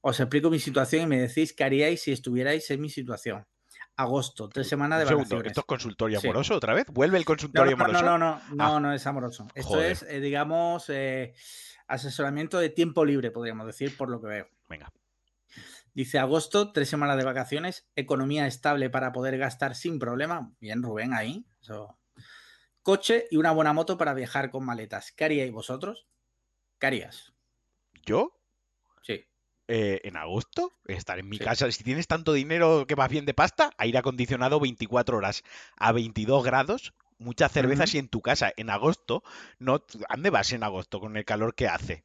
[0.00, 3.46] Os explico mi situación y me decís qué haríais si estuvierais en mi situación
[4.00, 5.46] agosto, tres semanas de vacaciones.
[5.48, 6.86] ¿Esto es consultorio amoroso otra vez?
[6.88, 8.02] ¿Vuelve el consultorio amoroso?
[8.02, 8.80] No, no, no, no, ah.
[8.80, 9.46] no, es amoroso.
[9.54, 11.34] Esto es, eh, digamos, eh,
[11.86, 14.48] asesoramiento de tiempo libre, podríamos decir, por lo que veo.
[14.68, 14.92] Venga.
[15.92, 20.52] Dice agosto, tres semanas de vacaciones, economía estable para poder gastar sin problema.
[20.60, 21.44] Bien, Rubén, ahí.
[22.82, 25.12] Coche y una buena moto para viajar con maletas.
[25.12, 26.06] ¿Qué haríais vosotros?
[26.78, 27.34] ¿Qué harías?
[28.06, 28.40] ¿Yo?
[29.02, 29.26] Sí.
[29.72, 33.34] Eh, en agosto, estar en mi casa, si tienes tanto dinero que vas bien de
[33.34, 35.44] pasta, aire acondicionado 24 horas
[35.76, 39.22] a 22 grados, muchas cervezas y en tu casa en agosto,
[39.60, 42.04] no, ¿dónde vas en agosto con el calor que hace?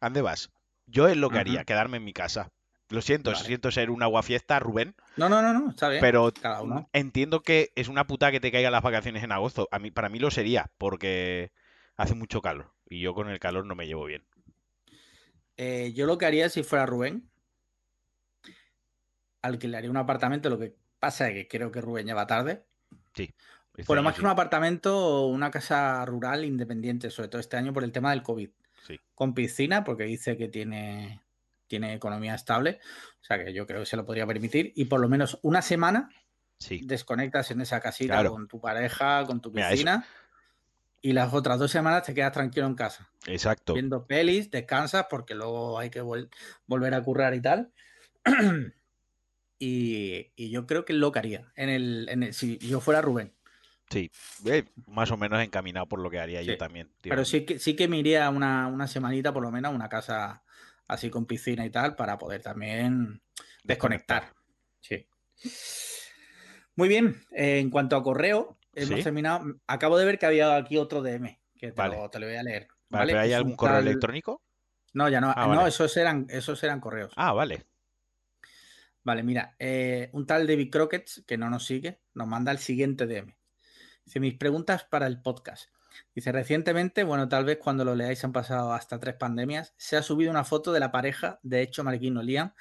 [0.00, 0.50] ¿Dónde vas?
[0.86, 2.52] Yo es lo que haría, quedarme en mi casa.
[2.90, 4.94] Lo siento, siento ser un aguafiesta, Rubén.
[5.16, 6.00] No, no, no, no, está bien.
[6.00, 6.32] Pero
[6.92, 9.68] entiendo que es una puta que te caigan las vacaciones en agosto.
[9.72, 11.50] A mí, para mí lo sería, porque
[11.96, 12.72] hace mucho calor.
[12.88, 14.24] Y yo con el calor no me llevo bien.
[15.56, 17.28] Eh, yo lo que haría si fuera Rubén,
[19.42, 20.50] alquilaría un apartamento.
[20.50, 22.64] Lo que pasa es que creo que Rubén ya va tarde.
[23.14, 23.34] Sí.
[23.86, 27.92] Bueno, más que un apartamento, una casa rural independiente, sobre todo este año por el
[27.92, 28.50] tema del COVID.
[28.86, 29.00] Sí.
[29.14, 31.22] Con piscina, porque dice que tiene,
[31.66, 32.80] tiene economía estable.
[33.20, 34.72] O sea que yo creo que se lo podría permitir.
[34.74, 36.10] Y por lo menos una semana
[36.58, 36.82] sí.
[36.84, 40.06] desconectas en esa casita con tu pareja, con tu piscina
[41.02, 43.10] y las otras dos semanas te quedas tranquilo en casa.
[43.26, 43.74] Exacto.
[43.74, 47.72] Viendo pelis, descansas porque luego hay que volver a currar y tal.
[49.58, 53.34] y, yo creo que lo que haría en el, si yo fuera Rubén.
[53.88, 54.10] Sí,
[54.46, 56.92] eh, más o menos encaminado por lo que haría yo también.
[57.02, 59.88] Pero sí que, sí que me iría una, una semanita por lo menos a una
[59.88, 60.44] casa
[60.86, 63.20] así con piscina y tal para poder también
[63.64, 64.32] desconectar.
[64.80, 65.08] Sí.
[66.76, 69.44] Muy bien, en cuanto a correo, hemos terminado.
[69.66, 72.68] Acabo de ver que había aquí otro DM, que te, lo, voy a leer.
[72.88, 74.42] Vale, ¿Pero hay algún correo electrónico?
[74.92, 75.32] No, ya no.
[75.34, 77.12] Ah, no, esos eran, esos eran correos.
[77.16, 77.64] Ah, vale.
[79.02, 83.06] Vale, mira, eh, un tal David Crockett, que no nos sigue, nos manda el siguiente
[83.06, 83.34] DM.
[84.04, 85.70] Dice, mis preguntas para el podcast.
[86.14, 90.02] Dice, recientemente, bueno, tal vez cuando lo leáis han pasado hasta tres pandemias, se ha
[90.02, 92.52] subido una foto de la pareja de hecho Marquino Liam,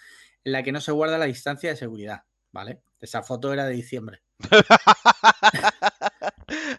[0.44, 2.82] en la que no se guarda la distancia de seguridad, ¿vale?
[3.02, 4.22] Esa foto era de diciembre.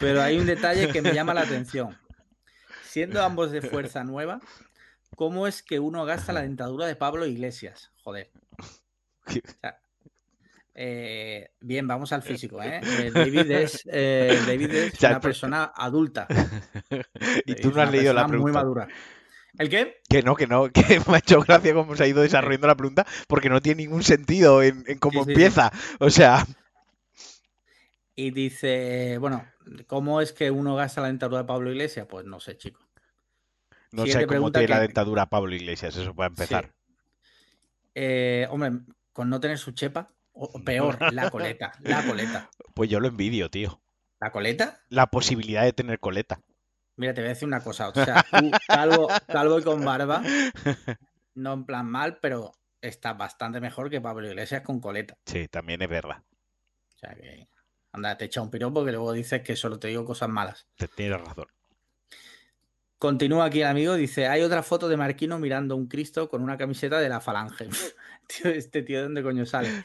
[0.00, 1.96] Pero hay un detalle que me llama la atención.
[2.82, 4.40] Siendo ambos de fuerza nueva,
[5.16, 7.92] ¿Cómo es que uno gasta la dentadura de Pablo Iglesias?
[8.02, 8.30] Joder.
[10.82, 12.62] Eh, bien, vamos al físico.
[12.62, 12.80] ¿eh?
[12.82, 16.26] eh David es, eh, David es una persona adulta.
[17.44, 18.42] y tú no has leído la pregunta.
[18.42, 18.88] Muy madura.
[19.58, 20.00] ¿El qué?
[20.08, 22.76] Que no, que no, que me ha hecho gracia cómo se ha ido desarrollando la
[22.76, 25.70] pregunta, porque no tiene ningún sentido en, cómo empieza.
[25.98, 26.46] O sea.
[28.14, 29.44] Y dice, bueno,
[29.86, 32.06] ¿cómo es que uno gasta la dentadura de Pablo Iglesias?
[32.08, 32.80] Pues no sé, chico.
[33.92, 36.72] No sé cómo tiene la dentadura Pablo Iglesias, eso puede empezar.
[38.50, 38.80] hombre,
[39.12, 42.50] con no tener su chepa, o peor, la coleta, la coleta.
[42.74, 43.82] Pues yo lo envidio, tío.
[44.20, 44.80] ¿La coleta?
[44.88, 46.40] La posibilidad de tener coleta.
[46.96, 47.88] Mira, te voy a decir una cosa.
[47.88, 50.22] O sea, tú, calvo, calvo y con barba,
[51.34, 55.16] no en plan mal, pero está bastante mejor que Pablo Iglesias con coleta.
[55.26, 56.22] Sí, también es verdad.
[56.94, 57.48] O sea que,
[57.92, 60.66] anda, te echa un piropo que luego dices que solo te digo cosas malas.
[60.76, 61.46] Te tienes razón.
[62.98, 66.58] Continúa aquí el amigo, dice, hay otra foto de Marquino mirando un Cristo con una
[66.58, 67.68] camiseta de la falange.
[68.26, 69.70] tío, este tío, ¿de dónde coño sale?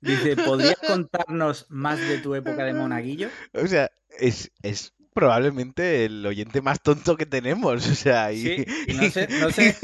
[0.00, 3.28] Dice, ¿podrías contarnos más de tu época de monaguillo?
[3.54, 7.88] O sea, es, es probablemente el oyente más tonto que tenemos.
[7.88, 8.42] O sea, y...
[8.42, 9.76] Sí, y no sé, no sé,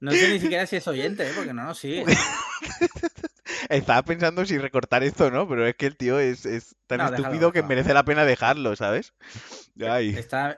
[0.00, 1.32] no sé ni siquiera si es oyente, ¿eh?
[1.34, 2.04] porque no nos sigue.
[3.68, 6.46] Estaba pensando si recortar esto no, pero es que el tío es,
[6.86, 9.14] tan estúpido que merece la pena dejarlo, ¿sabes?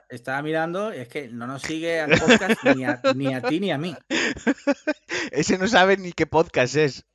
[0.09, 3.59] estaba mirando y es que no nos sigue al podcast ni a, ni a ti
[3.59, 3.95] ni a mí.
[5.31, 7.05] Ese no sabe ni qué podcast es.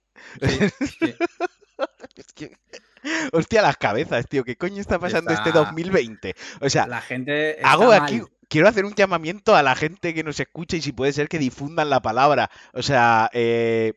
[3.32, 4.44] Hostia, las cabezas, tío.
[4.44, 6.34] ¿Qué coño está pasando este 2020?
[6.60, 8.20] O sea, la gente hago aquí.
[8.50, 11.38] Quiero hacer un llamamiento a la gente que nos escucha y si puede ser que
[11.38, 12.50] difundan la palabra.
[12.74, 13.94] O sea, eh,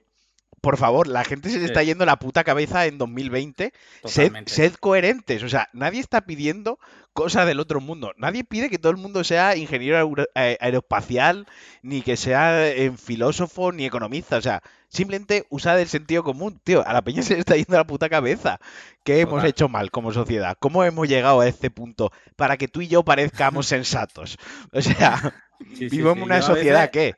[0.63, 3.73] por favor, la gente se le está yendo la puta cabeza en 2020.
[4.05, 5.43] Sed, coherentes.
[5.43, 6.79] O sea, nadie está pidiendo
[7.11, 8.13] cosas del otro mundo.
[8.15, 11.47] Nadie pide que todo el mundo sea ingeniero eh, aeroespacial,
[11.81, 14.37] ni que sea eh, filósofo, ni economista.
[14.37, 16.61] O sea, simplemente usad el sentido común.
[16.63, 18.61] Tío, a la peña se le está yendo la puta cabeza.
[19.03, 20.55] ¿Qué hemos hecho mal como sociedad?
[20.61, 24.37] ¿Cómo hemos llegado a este punto para que tú y yo parezcamos sensatos?
[24.71, 27.15] O sea, vivo en una sociedad que...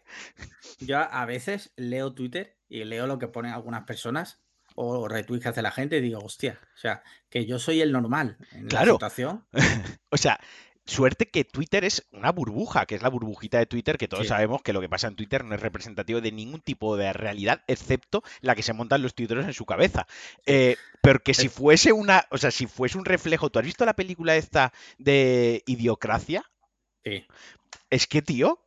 [0.79, 4.39] Yo a veces leo Twitter y leo lo que ponen algunas personas
[4.75, 7.91] o retweets que hace la gente y digo, hostia, o sea, que yo soy el
[7.91, 9.45] normal en la situación.
[10.09, 10.39] o sea,
[10.85, 14.61] suerte que Twitter es una burbuja, que es la burbujita de Twitter, que todos sabemos
[14.61, 18.23] que lo que pasa en Twitter no es representativo de ningún tipo de realidad, excepto
[18.41, 20.07] la que se montan los tuiteros en su cabeza.
[20.45, 23.85] Eh, pero que si fuese una, o sea, si fuese un reflejo, ¿tú has visto
[23.85, 26.43] la película esta de Idiocracia?
[27.03, 27.25] Sí.
[27.89, 28.59] Es que, tío,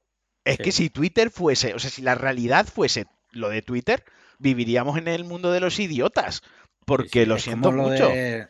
[0.45, 4.05] es que si Twitter fuese, o sea, si la realidad fuese lo de Twitter,
[4.39, 6.43] viviríamos en el mundo de los idiotas.
[6.85, 8.11] Porque lo siento mucho.
[8.11, 8.49] es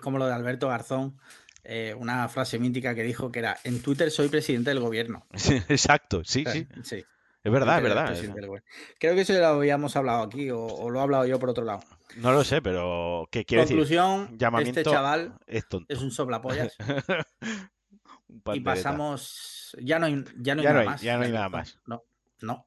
[0.00, 1.18] como lo de Alberto Garzón,
[1.64, 5.26] eh, una frase mítica que dijo que era: En Twitter soy presidente del gobierno.
[5.68, 6.44] exacto, sí,
[6.82, 7.04] sí.
[7.44, 8.62] Es verdad, es verdad.
[8.98, 11.80] Creo que eso lo habíamos hablado aquí, o, lo he hablado yo por otro lado.
[12.16, 15.66] No lo sé, pero ¿qué quiere Conclusión, este chaval es,
[16.00, 16.74] un soplapollas.
[18.54, 19.76] y pasamos.
[19.82, 21.02] Ya no hay, ya no hay nada más.
[21.02, 21.78] Ya no hay nada más.
[21.84, 22.02] No,
[22.40, 22.66] no.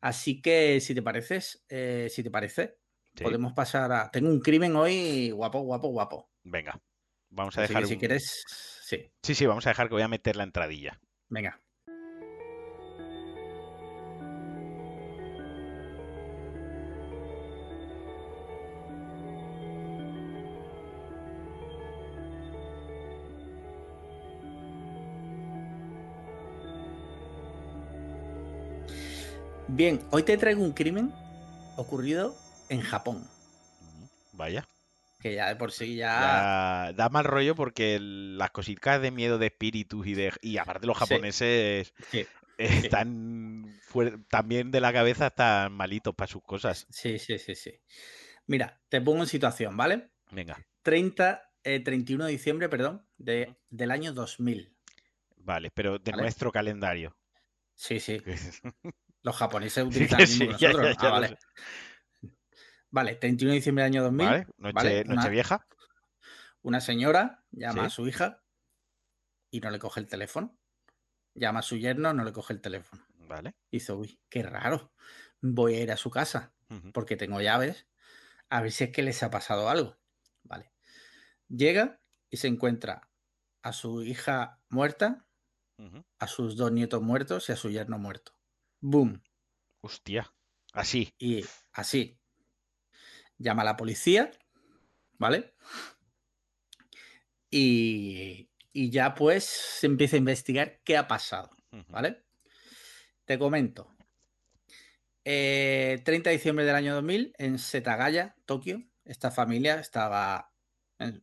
[0.00, 2.78] Así que, si te pareces, eh, si te parece,
[3.14, 4.10] podemos pasar a.
[4.10, 6.30] Tengo un crimen hoy guapo, guapo, guapo.
[6.44, 6.80] Venga,
[7.30, 7.86] vamos a dejar.
[7.86, 8.44] Si quieres,
[8.82, 9.10] sí.
[9.22, 11.00] Sí, sí, vamos a dejar que voy a meter la entradilla.
[11.28, 11.60] Venga.
[29.76, 31.12] Bien, hoy te traigo un crimen
[31.76, 32.34] ocurrido
[32.70, 33.28] en Japón.
[34.32, 34.66] Vaya.
[35.20, 36.94] Que ya de por sí ya...
[36.96, 40.96] da mal rollo porque las cositas de miedo de espíritus y de y aparte los
[40.96, 41.92] japoneses
[42.56, 43.66] están
[44.30, 46.86] también de la cabeza están malitos para sus cosas.
[46.88, 47.78] Sí, sí, sí, sí.
[48.46, 50.08] Mira, te pongo en situación, ¿vale?
[50.30, 50.56] Venga.
[50.84, 51.52] 30,
[51.84, 54.74] 31 eh, de diciembre, perdón, de, del año 2000.
[55.36, 57.14] Vale, pero de nuestro calendario.
[57.74, 58.22] Sí, sí.
[59.26, 60.96] Los japoneses utilizan el nosotros.
[61.00, 61.38] ah, vale.
[62.90, 64.46] Vale, 31 de diciembre del año 2000.
[64.72, 65.66] Vale, noche, vieja.
[66.62, 68.44] Una señora llama a su hija
[69.50, 70.56] y no le coge el teléfono.
[71.34, 73.04] Llama a su yerno, no le coge el teléfono.
[73.16, 73.56] Vale.
[73.68, 74.92] Dice, uy, qué raro.
[75.40, 76.54] Voy a ir a su casa
[76.94, 77.88] porque tengo llaves.
[78.48, 79.98] A ver si es que les ha pasado algo.
[80.44, 80.72] Vale.
[81.48, 83.10] Llega y se encuentra
[83.62, 85.26] a su hija muerta,
[86.20, 88.35] a sus dos nietos muertos y a su yerno muerto.
[88.80, 89.22] Boom.
[89.80, 90.32] Hostia.
[90.72, 91.12] Así.
[91.18, 92.18] Y así.
[93.38, 94.30] Llama a la policía,
[95.18, 95.54] ¿vale?
[97.50, 101.50] Y, y ya pues se empieza a investigar qué ha pasado,
[101.88, 102.24] ¿vale?
[103.24, 103.96] Te comento.
[105.22, 110.52] 30 eh, de diciembre del año 2000, en Setagaya, Tokio, esta familia estaba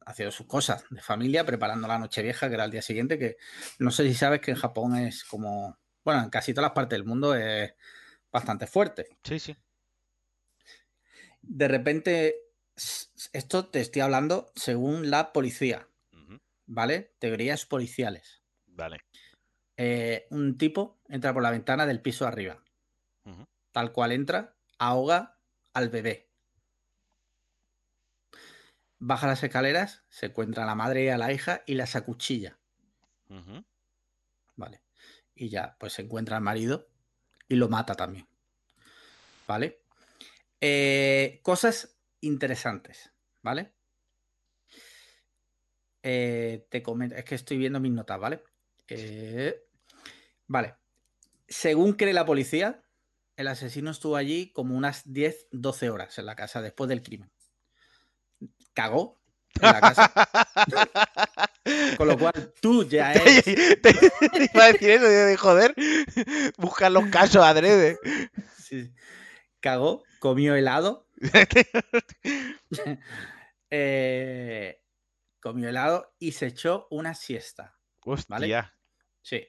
[0.06, 3.38] haciendo sus cosas de familia, preparando la noche vieja, que era el día siguiente, que
[3.80, 6.98] no sé si sabes que en Japón es como, bueno, en casi todas las partes
[6.98, 7.74] del mundo es
[8.32, 9.18] bastante fuerte.
[9.24, 9.56] Sí, sí.
[11.42, 12.36] De repente,
[13.34, 15.88] esto te estoy hablando según la policía,
[16.66, 17.13] ¿vale?
[17.20, 18.42] Teorías policiales.
[18.68, 19.02] Vale.
[19.78, 22.63] Eh, un tipo entra por la ventana del piso arriba.
[23.72, 25.39] Tal cual entra, ahoga
[25.74, 26.34] al bebé
[29.06, 32.58] baja las escaleras, se encuentra a la madre y a la hija y las acuchilla.
[34.56, 34.83] Vale.
[35.36, 36.88] Y ya, pues se encuentra al marido
[37.48, 38.28] y lo mata también.
[39.48, 39.82] ¿Vale?
[40.62, 43.74] Eh, cosas interesantes, ¿vale?
[46.02, 48.43] Eh, te comento, es que estoy viendo mis notas, ¿vale?
[48.88, 49.65] Eh,
[50.48, 50.76] vale.
[51.48, 52.84] Según cree la policía,
[53.36, 57.32] el asesino estuvo allí como unas 10, 12 horas en la casa después del crimen
[58.74, 59.19] cagó
[59.62, 60.13] en la casa.
[61.97, 63.43] Con lo cual tú ya eres.
[63.43, 63.89] Te,
[64.54, 65.76] iba a decir eso, de joder,
[66.58, 67.97] buscar los casos adrede.
[68.58, 68.91] Sí.
[69.60, 71.08] Cagó, comió helado.
[73.69, 74.82] eh,
[75.39, 77.78] comió helado y se echó una siesta.
[78.04, 78.76] Hostia.
[79.21, 79.47] Sí.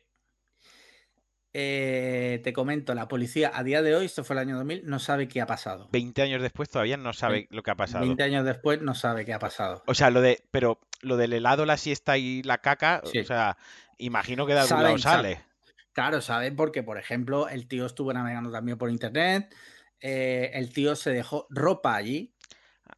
[1.57, 4.99] Eh, te comento, la policía a día de hoy, esto fue el año 2000, no
[4.99, 5.89] sabe qué ha pasado.
[5.93, 8.05] 20 años después todavía no sabe lo que ha pasado.
[8.05, 9.85] 20 años después no sabe qué ha pasado.
[9.87, 13.57] O sea, lo de, pero lo del helado, la siesta y la caca, o sea,
[13.99, 15.45] imagino que de algún lado sale.
[15.93, 19.55] Claro, saben porque, por ejemplo, el tío estuvo navegando también por internet,
[20.01, 22.35] eh, el tío se dejó ropa allí.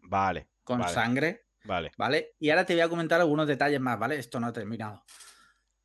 [0.01, 0.49] Vale.
[0.64, 1.45] Con sangre.
[1.64, 1.92] Vale.
[1.99, 2.35] Vale.
[2.40, 4.16] Y ahora te voy a comentar algunos detalles más, ¿vale?
[4.19, 5.05] Esto no ha terminado.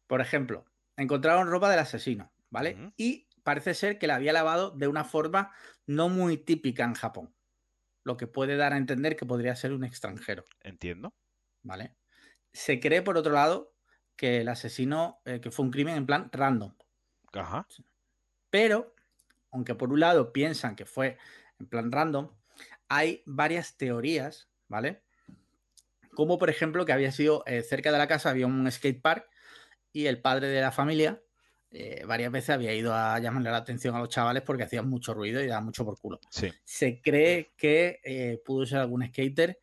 [0.08, 0.64] Por ejemplo,
[0.96, 2.32] encontraron ropa del asesino.
[2.52, 2.94] ¿Vale?
[2.98, 5.52] Y parece ser que la había lavado de una forma
[5.88, 7.34] no muy típica en Japón,
[8.04, 10.46] lo que puede dar a entender que podría ser un extranjero.
[10.60, 11.16] Entiendo.
[11.64, 11.96] ¿Vale?
[12.54, 13.74] Se cree, por otro lado,
[14.16, 16.76] que el asesino, eh, que fue un crimen en plan random.
[17.34, 17.66] Ajá.
[18.50, 18.94] Pero,
[19.52, 21.18] aunque por un lado piensan que fue
[21.60, 22.30] en plan random,
[22.90, 25.04] hay varias teorías, ¿vale?
[26.14, 29.30] Como por ejemplo que había sido eh, cerca de la casa, había un skate park
[29.94, 31.22] y el padre de la familia
[31.74, 35.14] eh, varias veces había ido a llamarle la atención a los chavales porque hacían mucho
[35.14, 36.20] ruido y daban mucho por culo.
[36.66, 39.58] Se cree que eh, pudo ser algún skater.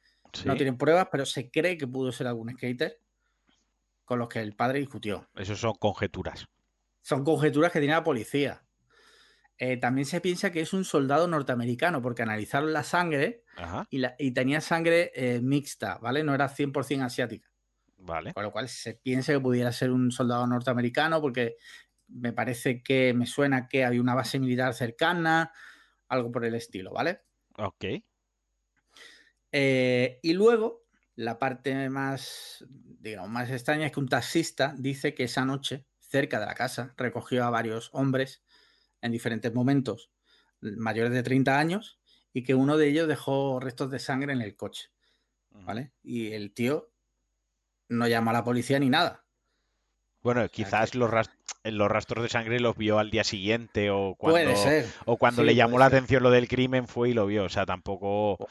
[0.45, 2.99] No tienen pruebas, pero se cree que pudo ser algún skater
[4.05, 5.29] con los que el padre discutió.
[5.35, 6.47] Eso son conjeturas.
[7.03, 8.63] Son conjeturas que tiene la policía.
[9.59, 13.43] Eh, también se piensa que es un soldado norteamericano porque analizaron la sangre
[13.91, 15.11] y, y, tenía sangre
[15.43, 16.23] mixta, ¿vale?
[16.23, 17.51] No era 100% asiática.
[17.99, 18.33] Vale.
[18.33, 21.57] Con lo cual se piensa que pudiera ser un soldado norteamericano porque
[22.09, 25.53] me parece que me suena que había una base militar cercana,
[26.09, 27.23] algo por el estilo, ¿vale?
[27.59, 27.85] Ok.
[29.53, 35.25] Eh, y luego, la parte más, digamos, más extraña es que un taxista dice que
[35.25, 38.43] esa noche, cerca de la casa, recogió a varios hombres
[39.01, 40.11] en diferentes momentos,
[40.61, 42.01] mayores de 30 años,
[42.33, 44.91] y que uno de ellos dejó restos de sangre en el coche,
[45.51, 45.93] ¿vale?
[46.03, 46.93] Y el tío
[47.89, 49.28] no llamó a la policía ni nada.
[50.23, 51.11] Bueno, quizás los,
[51.65, 54.51] los rastros de sangre los vio al día siguiente o cuando,
[55.05, 57.45] O cuando le llamó la atención lo del crimen fue y lo vio.
[57.45, 58.49] O sea, tampoco.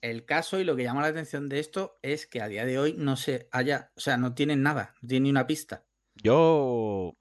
[0.00, 2.78] El caso y lo que llama la atención de esto es que a día de
[2.78, 5.84] hoy no se haya, o sea, no tienen nada, no tienen ni una pista.
[6.14, 7.16] Yo.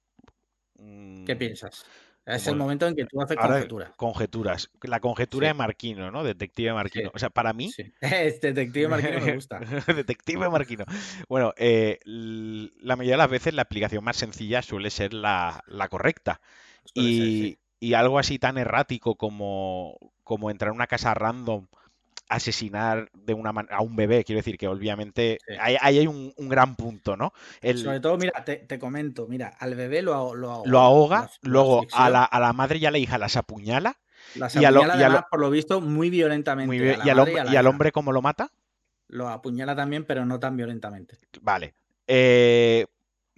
[0.76, 1.86] ¿Qué mm, piensas?
[2.26, 3.92] Es el momento en que tú haces conjeturas.
[3.98, 4.70] Conjeturas.
[4.82, 6.24] La conjetura de Marquino, ¿no?
[6.24, 7.12] Detective Marquino.
[7.14, 7.72] O sea, para mí.
[8.02, 9.60] Es Detective Marquino me gusta.
[9.88, 10.86] Detective Marquino.
[11.28, 16.40] Bueno, eh, la mayoría de las veces la aplicación más sencilla suele ser la, correcta.
[16.94, 21.68] y, y, algo así tan errático como, como entrar a una casa random
[22.30, 24.24] asesinar de una a un bebé.
[24.24, 27.34] Quiero decir que obviamente ahí, hay un, gran punto, ¿no?
[27.76, 32.40] Sobre todo, mira, te, comento, mira, al bebé lo, lo, ahoga, luego a la, a
[32.40, 33.98] la, madre y a la hija las apuñala.
[34.36, 36.98] Las apuñala y además, por lo visto, muy violentamente.
[37.04, 38.52] y, al hombre, y, al hombre, cómo lo mata?
[39.08, 41.18] Lo apuñala también, pero no tan violentamente.
[41.42, 41.76] Vale.
[42.08, 42.86] Eh,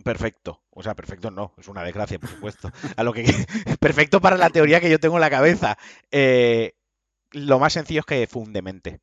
[0.04, 0.62] perfecto.
[0.69, 2.71] O sea, perfecto no, es una desgracia, por supuesto.
[2.95, 3.24] A lo que
[3.80, 5.78] perfecto para la teoría que yo tengo en la cabeza.
[6.12, 6.76] Eh,
[7.36, 9.02] lo más sencillo es que fue un demente.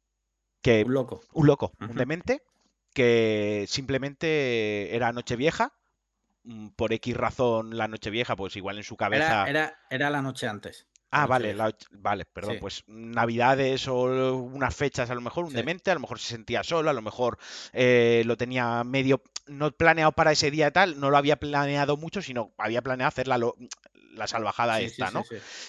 [0.63, 1.21] Que, un loco.
[1.33, 2.43] Un loco, un demente
[2.95, 5.73] que simplemente era Nochevieja.
[6.45, 9.49] Mm, por X razón la Nochevieja, pues igual en su cabeza.
[9.49, 10.87] Era, era, la noche antes.
[11.11, 11.55] Ah, vale,
[11.91, 16.19] vale, perdón, pues navidades o unas fechas, a lo mejor un demente, a lo mejor
[16.19, 17.37] se sentía solo, a lo mejor
[17.75, 21.97] eh, lo tenía medio, no planeado para ese día y tal, no lo había planeado
[21.97, 23.39] mucho, sino había planeado hacer la,
[24.15, 25.25] la salvajada esta, ¿no?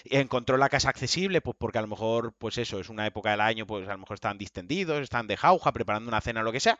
[0.05, 3.41] Encontró la casa accesible, pues porque a lo mejor, pues eso, es una época del
[3.41, 6.51] año, pues a lo mejor estaban distendidos, estaban de jauja, preparando una cena o lo
[6.51, 6.79] que sea.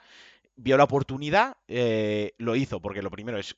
[0.56, 3.56] Vio la oportunidad, eh, lo hizo, porque lo primero es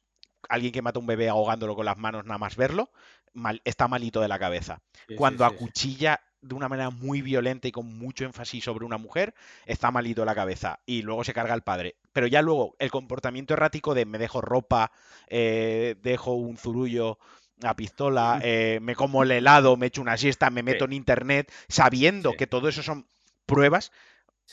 [0.47, 2.91] alguien que mata a un bebé ahogándolo con las manos, nada más verlo,
[3.33, 4.81] mal, está malito de la cabeza.
[5.17, 9.33] Cuando acuchilla de una manera muy violenta y con mucho énfasis sobre una mujer,
[9.65, 10.79] está malito la cabeza.
[10.85, 11.95] Y luego se carga al padre.
[12.13, 14.91] Pero ya luego, el comportamiento errático de me dejo ropa,
[15.27, 17.17] eh, dejo un zurullo
[17.63, 21.51] a pistola, eh, me como el helado, me echo una siesta, me meto en internet,
[21.67, 23.07] sabiendo que todo eso son
[23.45, 23.91] pruebas.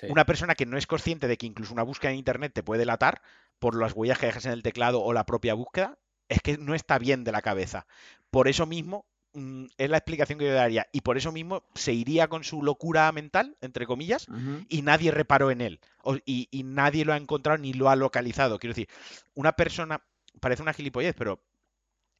[0.08, 2.80] Una persona que no es consciente de que incluso una búsqueda en internet te puede
[2.80, 3.20] delatar
[3.58, 6.74] por las huellas que dejas en el teclado o la propia búsqueda, es que no
[6.74, 7.86] está bien de la cabeza.
[8.30, 10.86] Por eso mismo es la explicación que yo daría.
[10.92, 14.26] Y por eso mismo se iría con su locura mental, entre comillas,
[14.68, 15.80] y nadie reparó en él.
[16.24, 18.58] y, y, nadie lo ha encontrado ni lo ha localizado.
[18.58, 18.88] Quiero decir,
[19.34, 20.02] una persona,
[20.40, 21.42] parece una gilipollez, pero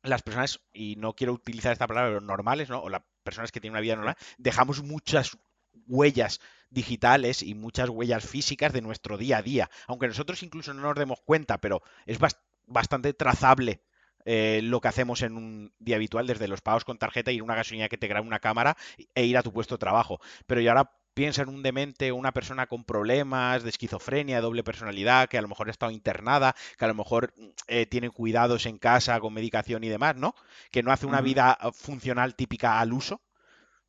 [0.02, 2.80] las personas, y no quiero utilizar esta palabra, pero normales, ¿no?
[2.80, 5.36] O las personas que tienen una vida normal, dejamos muchas
[5.86, 9.70] huellas digitales y muchas huellas físicas de nuestro día a día.
[9.86, 12.18] Aunque nosotros incluso no nos demos cuenta, pero es
[12.66, 13.82] bastante trazable
[14.24, 17.44] eh, lo que hacemos en un día habitual, desde los pagos con tarjeta, ir a
[17.44, 18.76] una gasolina que te grabe una cámara
[19.14, 20.20] e ir a tu puesto de trabajo.
[20.46, 24.42] Pero yo ahora piensa en un demente o una persona con problemas de esquizofrenia, de
[24.42, 27.34] doble personalidad, que a lo mejor ha estado internada, que a lo mejor
[27.66, 30.34] eh, tiene cuidados en casa con medicación y demás, ¿no?
[30.70, 33.20] Que no hace una vida eh, funcional típica al uso,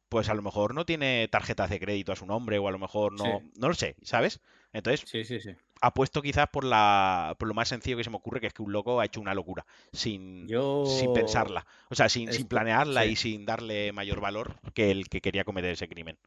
[0.09, 2.79] pues a lo mejor no tiene tarjetas de crédito a su nombre o a lo
[2.79, 4.41] mejor no, no lo sé, ¿sabes?
[4.73, 5.51] Entonces, sí, sí, sí.
[5.81, 8.63] apuesto quizás por, la, por lo más sencillo que se me ocurre, que es que
[8.63, 10.47] un loco ha hecho una locura sin,
[10.86, 15.21] sin pensarla, o sea, sin, sin planearla y sin darle mayor valor que el que
[15.21, 16.17] quería cometer ese crimen.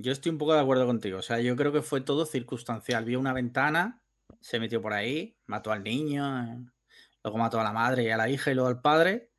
[0.00, 1.18] Yo estoy un poco de acuerdo contigo.
[1.18, 3.04] O sea, yo creo que fue todo circunstancial.
[3.04, 4.00] Vio una ventana,
[4.40, 6.64] se metió por ahí, mató al niño,
[7.24, 9.32] luego mató a la madre y a la hija y luego al padre.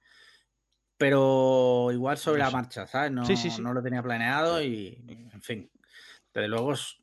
[0.98, 3.10] Pero igual sobre la marcha, ¿sabes?
[3.10, 3.24] No,
[3.62, 5.02] no lo tenía planeado y,
[5.32, 5.72] en fin.
[6.40, 6.98] Pero luego es,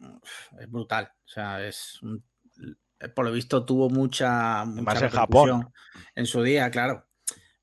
[0.68, 1.12] brutal.
[1.24, 2.00] O sea, es
[3.14, 5.72] por lo visto tuvo mucha, mucha en Japón.
[6.14, 7.06] en su día, claro.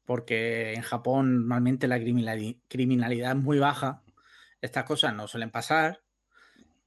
[0.05, 4.03] Porque en Japón normalmente la criminalidad es muy baja
[4.63, 6.01] estas cosas no suelen pasar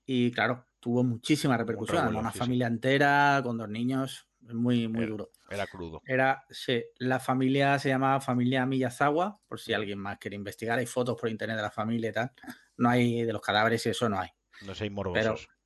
[0.06, 2.16] y claro, tuvo muchísima repercusión.
[2.16, 5.30] una familia entera con dos niños, muy, muy duro.
[5.50, 6.00] Era crudo.
[6.06, 10.78] Era, sí, la familia se llamaba familia Miyazawa, por si alguien más quiere investigar.
[10.78, 12.32] Hay fotos por internet de la familia y tal.
[12.78, 14.30] No hay de los cadáveres y eso no hay.
[14.62, 15.46] No sé, morbosos.
[15.46, 15.56] Pero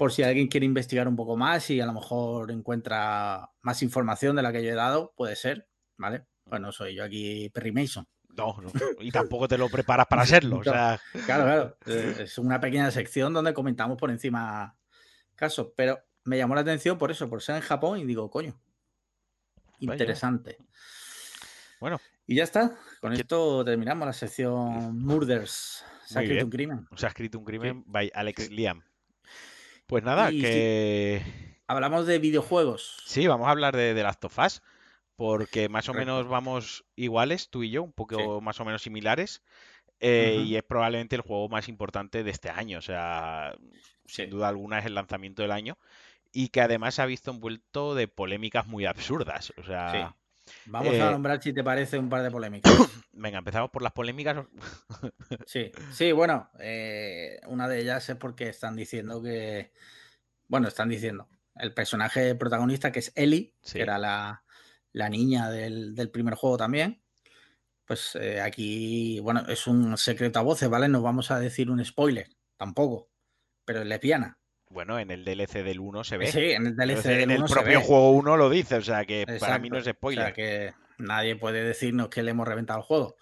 [0.00, 4.34] por si alguien quiere investigar un poco más y a lo mejor encuentra más información
[4.34, 5.68] de la que yo he dado, puede ser,
[5.98, 6.24] ¿vale?
[6.46, 8.08] Bueno, soy yo aquí Perry Mason.
[8.30, 8.56] No,
[9.00, 10.60] y tampoco te lo preparas para serlo.
[10.62, 11.76] Claro, claro.
[11.84, 14.74] Eh, es una pequeña sección donde comentamos por encima
[15.36, 18.58] casos, pero me llamó la atención por eso, por ser en Japón y digo, coño,
[19.80, 20.56] interesante.
[21.78, 22.00] Bueno.
[22.26, 22.78] Y ya está.
[23.00, 25.84] Con esto terminamos la sección Murders.
[26.12, 26.88] Se ha escrito un crimen.
[26.96, 28.82] Se ha escrito un crimen by Alex Liam.
[29.86, 31.22] Pues nada, que.
[31.66, 33.02] Hablamos de videojuegos.
[33.06, 34.62] Sí, vamos a hablar de, de Last of Us
[35.20, 39.42] porque más o menos vamos iguales, tú y yo, un poco más o menos similares.
[40.00, 42.78] Eh, y es probablemente el juego más importante de este año.
[42.78, 43.54] O sea,
[44.06, 45.76] sin duda alguna es el lanzamiento del año.
[46.32, 49.52] Y que además se ha visto envuelto de polémicas muy absurdas.
[49.58, 50.16] O sea.
[50.66, 52.72] Vamos a eh, nombrar, si te parece, un par de polémicas.
[53.12, 54.44] Venga, empezamos por las polémicas.
[55.46, 59.72] sí, sí, bueno, eh, una de ellas es porque están diciendo que.
[60.48, 61.28] Bueno, están diciendo.
[61.54, 64.44] El personaje protagonista, que es Ellie, que era la,
[64.92, 67.02] la niña del, primer juego también.
[67.84, 70.88] Pues eh, aquí, bueno, es un secreto a voces, ¿vale?
[70.88, 73.10] No vamos a decir un spoiler, tampoco,
[73.64, 74.39] pero es lesbiana.
[74.70, 76.30] Bueno, en el DLC del 1 se ve.
[76.30, 79.04] Sí, en el DLC del 1 En el propio juego 1 lo dice, o sea
[79.04, 80.22] que para mí no es spoiler.
[80.22, 83.16] O sea que nadie puede decirnos que le hemos reventado el juego.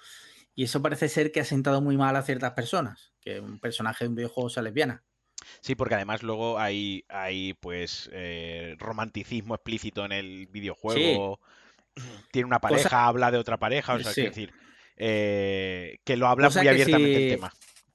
[0.55, 4.05] Y eso parece ser que ha sentado muy mal a ciertas personas, que un personaje
[4.05, 5.05] de un videojuego sea lesbiana.
[5.61, 11.41] Sí, porque además luego hay, hay pues eh, romanticismo explícito en el videojuego.
[12.31, 14.53] Tiene una pareja, habla de otra pareja, o sea, decir,
[14.97, 17.53] eh, que lo habla muy abiertamente el tema.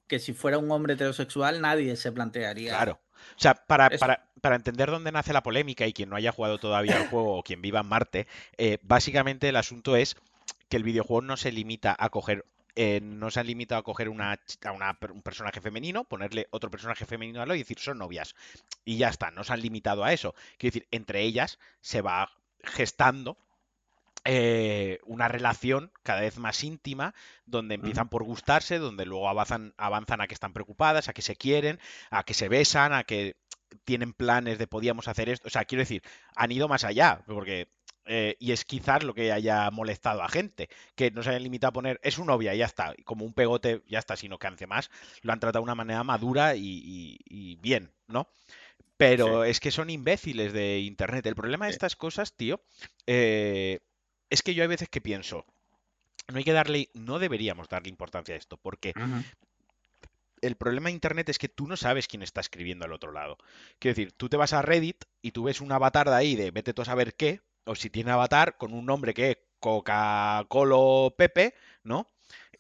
[0.07, 2.71] Que si fuera un hombre heterosexual nadie se plantearía.
[2.71, 3.01] Claro.
[3.35, 3.89] O sea, para,
[4.41, 7.43] para, entender dónde nace la polémica y quien no haya jugado todavía el juego o
[7.43, 10.15] quien viva en Marte, eh, básicamente el asunto es
[10.69, 12.45] que el videojuego no se limita a coger
[12.75, 17.05] eh, no se han limitado a coger una, a un personaje femenino, ponerle otro personaje
[17.05, 18.35] femenino a lo y decir son novias.
[18.83, 20.33] Y ya está, no se han limitado a eso.
[20.57, 22.31] Quiero decir, entre ellas se va
[22.63, 23.37] gestando
[24.25, 27.13] eh, una relación cada vez más íntima,
[27.45, 31.35] donde empiezan por gustarse, donde luego avanzan, avanzan a que están preocupadas, a que se
[31.35, 33.35] quieren, a que se besan, a que
[33.83, 35.47] tienen planes de podíamos hacer esto.
[35.47, 36.03] O sea, quiero decir,
[36.35, 37.67] han ido más allá, porque
[38.05, 41.69] eh, y es quizás lo que haya molestado a gente, que no se hayan limitado
[41.69, 44.67] a poner, es un novia, ya está, como un pegote, ya está, sino que hace
[44.67, 44.89] más
[45.21, 48.27] lo han tratado de una manera madura y, bien, ¿no?
[48.97, 51.25] Pero es que son imbéciles de Internet.
[51.25, 52.61] El problema de estas cosas, tío,
[53.07, 53.79] eh,
[54.33, 55.45] es que yo hay veces que pienso,
[56.27, 58.93] no hay que darle, no deberíamos darle importancia a esto, porque
[60.41, 63.37] el problema de Internet es que tú no sabes quién está escribiendo al otro lado.
[63.77, 66.49] Quiero decir, tú te vas a Reddit y tú ves un avatar de ahí de
[66.49, 71.13] vete tú a saber qué, o si tiene avatar con un nombre que es Coca-Cola
[71.15, 71.53] Pepe,
[71.83, 72.07] ¿no?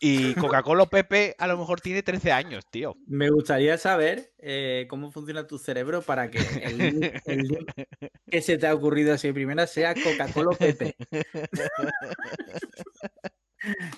[0.05, 2.97] Y Coca-Cola Pepe a lo mejor tiene 13 años, tío.
[3.07, 7.21] Me gustaría saber eh, cómo funciona tu cerebro para que el,
[8.29, 10.97] que se te ha ocurrido así primera sea Coca-Cola Pepe.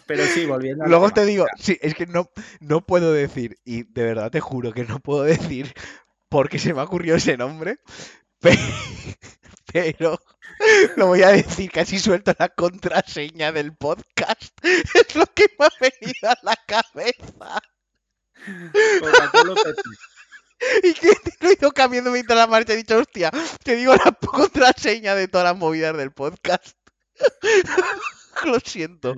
[0.05, 0.85] Pero sí, volviendo.
[0.85, 2.29] Luego te digo, sí, es que no,
[2.59, 5.73] no puedo decir, y de verdad te juro que no puedo decir
[6.29, 7.79] porque se me ha ocurrido ese nombre,
[9.73, 10.19] pero
[10.97, 14.53] lo voy a decir, casi suelto la contraseña del podcast.
[14.63, 17.61] Es lo que me ha venido a la cabeza.
[20.83, 21.09] Y que
[21.41, 23.29] lo he ido cambiando mientras la marcha he dicho, hostia,
[23.61, 26.75] te digo la contraseña de todas las movidas del podcast.
[28.51, 29.15] Lo siento.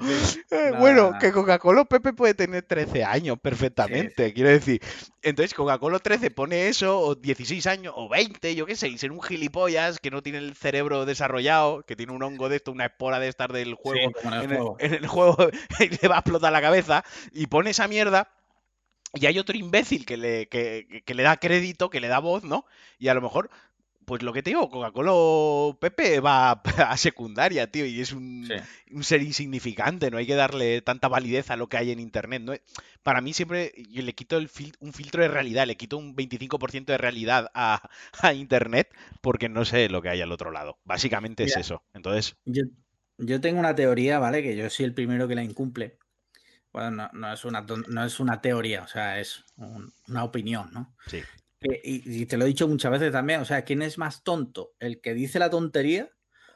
[0.52, 4.82] Eh, bueno, que Coca-Cola Pepe puede tener 13 años perfectamente, quiero decir.
[5.22, 9.12] Entonces, Coca-Cola 13 pone eso, o 16 años, o 20, yo qué sé, y ser
[9.12, 12.86] un gilipollas que no tiene el cerebro desarrollado, que tiene un hongo de esto, una
[12.86, 15.38] espora de estar del juego, en, el, juego.
[15.80, 17.04] y le va a explotar la cabeza,
[17.34, 18.32] y pone esa mierda.
[19.14, 22.66] Y hay otro imbécil que le, que le da crédito, que le da voz, ¿no?
[23.00, 23.50] Y a lo mejor
[24.08, 26.52] pues lo que te digo, Coca-Cola Pepe va
[26.92, 28.50] a secundaria, tío, y es un,
[29.02, 32.42] ser insignificante, no hay que darle tanta validez a lo que hay en Internet.
[32.42, 32.54] ¿no?
[33.04, 34.50] Para mí siempre yo le quito el
[34.80, 37.82] un filtro de realidad, le quito un 25% de realidad a,
[38.34, 38.88] Internet
[39.20, 40.78] porque no sé lo que hay al otro lado.
[40.86, 41.84] Básicamente es eso.
[41.94, 42.38] Entonces...
[42.46, 44.42] Yo, tengo una teoría, ¿vale?
[44.42, 45.98] Que yo soy el primero que la incumple.
[46.72, 50.96] Bueno, no, es, una, no es una teoría, o sea, es una opinión, ¿no?
[51.08, 51.24] Sí.
[51.60, 54.74] Y, te lo he dicho muchas veces también, o sea, ¿quién es más tonto?
[54.80, 56.10] ¿El que dice la tontería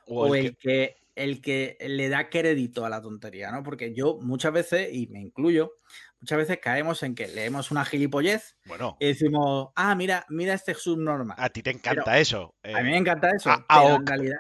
[0.06, 0.98] o, el, que...
[1.16, 3.64] el que le da crédito a la tontería, ¿no?
[3.64, 5.74] Porque yo muchas veces, y me incluyo,
[6.20, 8.96] muchas veces caemos en que leemos una gilipollez bueno.
[9.00, 11.36] y decimos, ah, mira, mira este subnormal.
[11.40, 12.56] A ti te encanta eso.
[12.64, 14.40] A mí me encanta eso, pero, en realidad,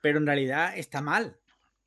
[0.00, 1.38] pero en realidad está mal.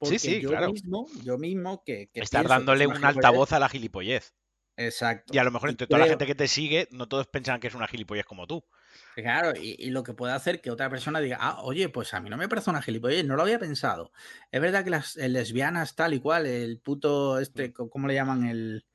[0.01, 0.71] sí, sí, yo claro.
[0.71, 2.09] mismo, yo mismo que...
[2.13, 4.35] que Estás dándole un altavoz a la gilipollez.
[4.75, 5.33] Exacto.
[5.33, 7.67] Y a lo mejor entre toda la gente que te sigue, no todos piensan que
[7.67, 8.63] es una gilipollez como tú.
[9.15, 12.29] Claro, y, lo que puede hacer que otra persona diga, ah, oye, pues a mí
[12.29, 14.11] no me parece una gilipollez, no lo había pensado.
[14.51, 17.89] Es verdad que las eh, lesbianas tal y cual, el puto, este, mm.
[17.89, 18.45] ¿cómo le llaman?
[18.45, 18.85] El,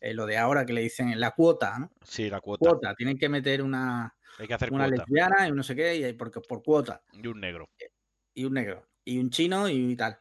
[0.00, 1.92] eh, lo de ahora que le dicen la cuota, ¿no?
[2.04, 2.68] Sí, la cuota.
[2.70, 6.12] Cuota, tienen que meter una, Hay que hacer una lesbiana y no sé qué, y
[6.14, 7.02] porque por cuota.
[7.12, 7.70] Y un negro.
[8.34, 8.88] Y un negro.
[9.04, 10.18] Y un chino y tal.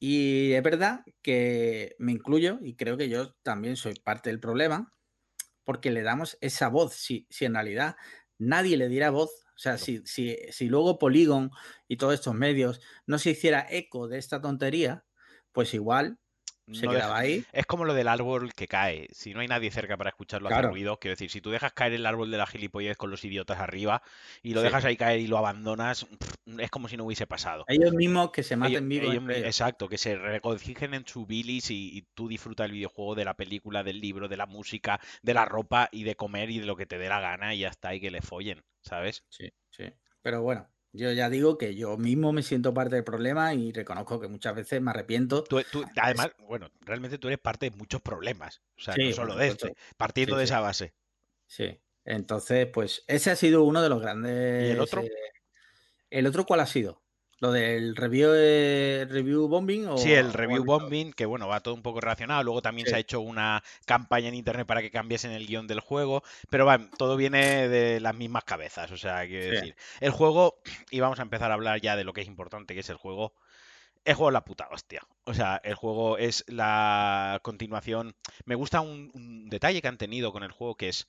[0.00, 4.94] Y es verdad que me incluyo y creo que yo también soy parte del problema
[5.64, 6.94] porque le damos esa voz.
[6.94, 7.96] Si, si en realidad
[8.38, 11.50] nadie le diera voz, o sea, si, si, si luego Polygon
[11.88, 15.04] y todos estos medios no se hiciera eco de esta tontería,
[15.52, 16.18] pues igual
[16.72, 17.44] se quedaba ahí.
[17.52, 19.08] Es como lo del árbol que cae.
[19.12, 21.92] Si no hay nadie cerca para escucharlo hacer ruido, quiero decir, si tú dejas caer
[21.92, 24.02] el árbol de la gilipollez con los idiotas arriba
[24.42, 26.06] y lo dejas ahí caer y lo abandonas,
[26.58, 27.64] es como si no hubiese pasado.
[27.68, 29.14] Ellos mismos que se maten vivos.
[29.34, 33.82] exacto, que se regocijen en su bilis y, tú disfrutas el videojuego, de la película,
[33.82, 36.86] del libro, de la música, de la ropa y de comer y de lo que
[36.86, 39.24] te dé la gana y ya está, y que le follen, ¿sabes?
[39.28, 39.84] Sí, sí.
[40.22, 44.20] Pero bueno, yo ya digo que yo mismo me siento parte del problema y reconozco
[44.20, 45.44] que muchas veces me arrepiento.
[45.96, 48.62] además, bueno, realmente tú eres parte de muchos problemas.
[48.76, 50.94] O sea, no solo de este, partiendo de esa base.
[51.46, 51.80] Sí.
[52.04, 54.68] Entonces, pues ese ha sido uno de los grandes.
[54.68, 55.02] ¿Y el otro?
[55.02, 55.10] Eh,
[56.10, 56.99] ¿El otro cuál ha sido?
[57.40, 59.86] ¿Lo del review, eh, review bombing?
[59.86, 62.42] O, sí, el review bombing, que bueno, va todo un poco relacionado.
[62.44, 65.80] Luego también se ha hecho una campaña en internet para que cambiesen el guion del
[65.80, 66.22] juego.
[66.50, 68.92] Pero va, todo viene de las mismas cabezas.
[68.92, 70.60] O sea, quiero decir, el juego,
[70.90, 72.96] y vamos a empezar a hablar ya de lo que es importante, que es el
[72.96, 73.32] juego.
[74.04, 75.00] El juego es la puta hostia.
[75.24, 78.14] O sea, el juego es la continuación.
[78.44, 81.08] Me gusta un, detalle que han tenido con el juego que es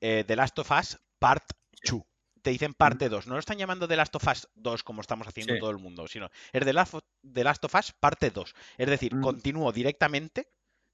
[0.00, 1.52] eh, The Last of Us Part
[1.84, 2.02] 2
[2.46, 3.26] te dicen parte 2.
[3.26, 6.06] No lo están llamando The Last of Us 2 como estamos haciendo todo el mundo,
[6.06, 6.94] sino es The Last,
[7.24, 8.54] Last of Us parte 2.
[8.78, 10.52] Es decir, continúo continúo directamente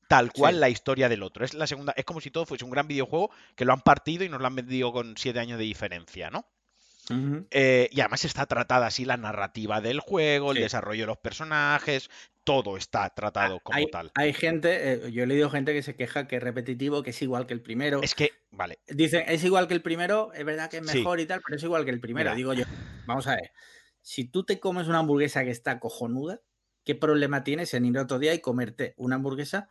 [0.09, 1.45] tal cual la historia del otro.
[1.45, 4.25] Es la segunda, es como si todo fuese un gran videojuego que lo han partido
[4.25, 6.47] y nos lo han vendido con 7 años de diferencia, ¿no?
[7.51, 12.11] Eh, y además está tratada así la narrativa del juego, el desarrollo de los personajes,
[12.45, 14.11] todo está tratado como tal.
[14.15, 17.23] Hay gente, eh, yo he leído gente que se queja que es repetitivo, que es
[17.23, 18.03] igual que el primero.
[18.03, 18.79] Es que, vale.
[18.89, 21.63] Dicen, es igual que el primero, es verdad que es mejor y tal, pero es
[21.63, 22.35] igual que el primero.
[22.35, 22.65] Digo yo,
[23.07, 23.51] vamos a ver,
[24.01, 26.41] si tú te comes una hamburguesa que está cojonuda,
[26.85, 29.69] ¿qué problema tienes en ir otro día y comerte una hamburguesa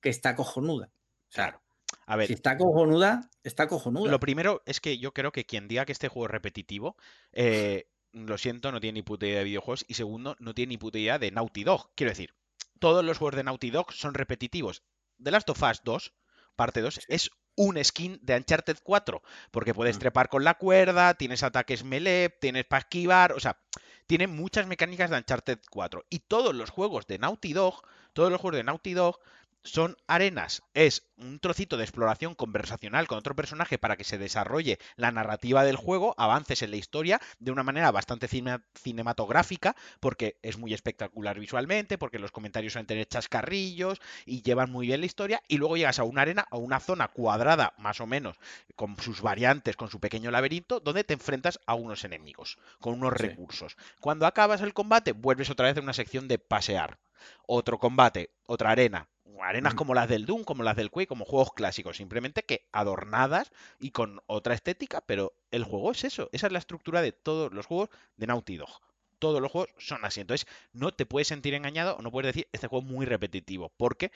[0.00, 0.90] que está cojonuda?
[1.30, 1.63] Claro.
[2.06, 4.10] A ver, si está cojonuda, está cojonuda.
[4.10, 6.96] Lo primero es que yo creo que quien diga que este juego es repetitivo,
[7.32, 9.84] eh, lo siento, no tiene ni puta idea de videojuegos.
[9.88, 11.90] Y segundo, no tiene ni puta idea de Naughty Dog.
[11.94, 12.34] Quiero decir,
[12.78, 14.82] todos los juegos de Naughty Dog son repetitivos.
[15.22, 16.14] The Last of Us 2,
[16.56, 20.00] parte 2, es un skin de Uncharted 4, porque puedes mm.
[20.00, 23.60] trepar con la cuerda, tienes ataques melee, tienes para esquivar, o sea,
[24.06, 26.04] tiene muchas mecánicas de Uncharted 4.
[26.10, 27.82] Y todos los juegos de Naughty Dog,
[28.12, 29.18] todos los juegos de Naughty Dog
[29.64, 34.78] son arenas, es un trocito de exploración conversacional con otro personaje para que se desarrolle
[34.96, 40.58] la narrativa del juego, avances en la historia de una manera bastante cinematográfica, porque es
[40.58, 45.42] muy espectacular visualmente, porque los comentarios suelen tener chascarrillos y llevan muy bien la historia,
[45.48, 48.36] y luego llegas a una arena, a una zona cuadrada más o menos,
[48.76, 53.14] con sus variantes, con su pequeño laberinto, donde te enfrentas a unos enemigos, con unos
[53.14, 53.76] recursos.
[54.00, 56.98] Cuando acabas el combate, vuelves otra vez a una sección de pasear.
[57.46, 59.08] Otro combate, otra arena,
[59.42, 63.50] arenas como las del Doom, como las del Quake, como juegos clásicos, simplemente que adornadas
[63.80, 67.52] y con otra estética, pero el juego es eso, esa es la estructura de todos
[67.52, 68.80] los juegos de Naughty Dog.
[69.18, 72.48] Todos los juegos son así, entonces no te puedes sentir engañado o no puedes decir
[72.52, 74.12] este juego es muy repetitivo, porque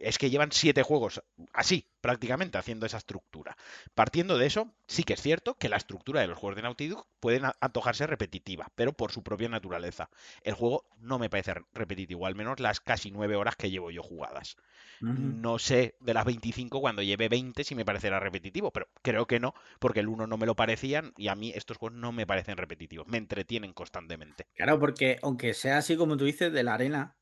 [0.00, 1.22] es que llevan siete juegos
[1.52, 3.56] así, prácticamente, haciendo esa estructura.
[3.94, 6.88] Partiendo de eso, sí que es cierto que la estructura de los juegos de Naughty
[6.88, 10.10] Dog pueden antojarse repetitiva, pero por su propia naturaleza.
[10.42, 14.02] El juego no me parece repetitivo, al menos las casi nueve horas que llevo yo
[14.02, 14.56] jugadas.
[15.00, 19.40] No sé de las 25 cuando lleve 20 si me parecerá repetitivo, pero creo que
[19.40, 22.26] no, porque el 1 no me lo parecían y a mí estos juegos no me
[22.26, 24.46] parecen repetitivos, me entretienen constantemente.
[24.54, 27.16] Claro, porque aunque sea así como tú dices de la arena,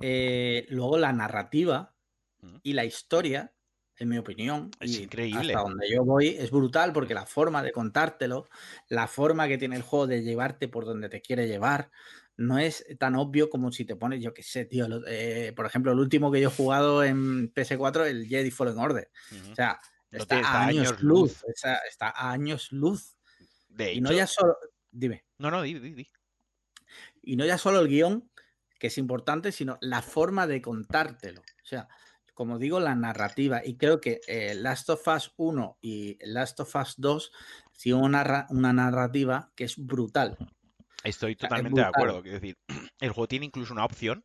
[0.00, 1.94] eh, luego la narrativa
[2.62, 3.52] y la historia,
[3.96, 5.52] en mi opinión, es increíble.
[5.54, 8.48] Hasta donde yo voy es brutal porque la forma de contártelo,
[8.88, 11.90] la forma que tiene el juego de llevarte por donde te quiere llevar,
[12.40, 14.86] no es tan obvio como si te pones, yo qué sé, tío.
[15.06, 19.10] Eh, por ejemplo, el último que yo he jugado en PS4, el Jedi Fallen Order.
[19.52, 19.78] O sea,
[20.10, 21.44] está, a años, luz.
[21.46, 23.14] Está, a años luz.
[23.68, 24.56] De y no ya solo.
[24.90, 25.26] Dime.
[25.36, 26.10] No, no, di, di, di.
[27.22, 28.30] Y no ya solo el guion,
[28.78, 31.42] que es importante, sino la forma de contártelo.
[31.42, 31.88] O sea,
[32.40, 33.60] como digo, la narrativa.
[33.62, 37.32] Y creo que eh, Last of Us 1 y Last of Us 2
[37.78, 40.38] tienen una, una narrativa que es brutal.
[41.04, 42.22] Estoy totalmente de acuerdo.
[42.22, 42.56] Quiero decir,
[43.00, 44.24] el juego tiene incluso una opción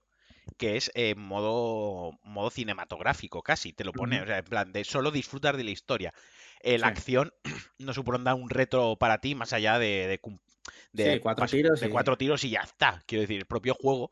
[0.55, 4.86] que es eh, modo, modo cinematográfico casi, te lo pone, o sea, en plan, de
[4.86, 6.13] solo disfrutar de la historia.
[6.61, 7.34] Eh, la acción
[7.80, 12.45] no supone un reto para ti más allá de, de, cuatro, tiros de cuatro tiros
[12.45, 13.03] y ya está.
[13.07, 14.09] Quiero decir, el propio juego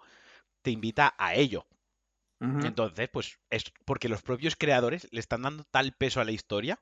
[0.61, 1.65] te invita a ello.
[2.39, 6.79] Entonces, pues es porque los propios creadores le están dando tal peso a la historia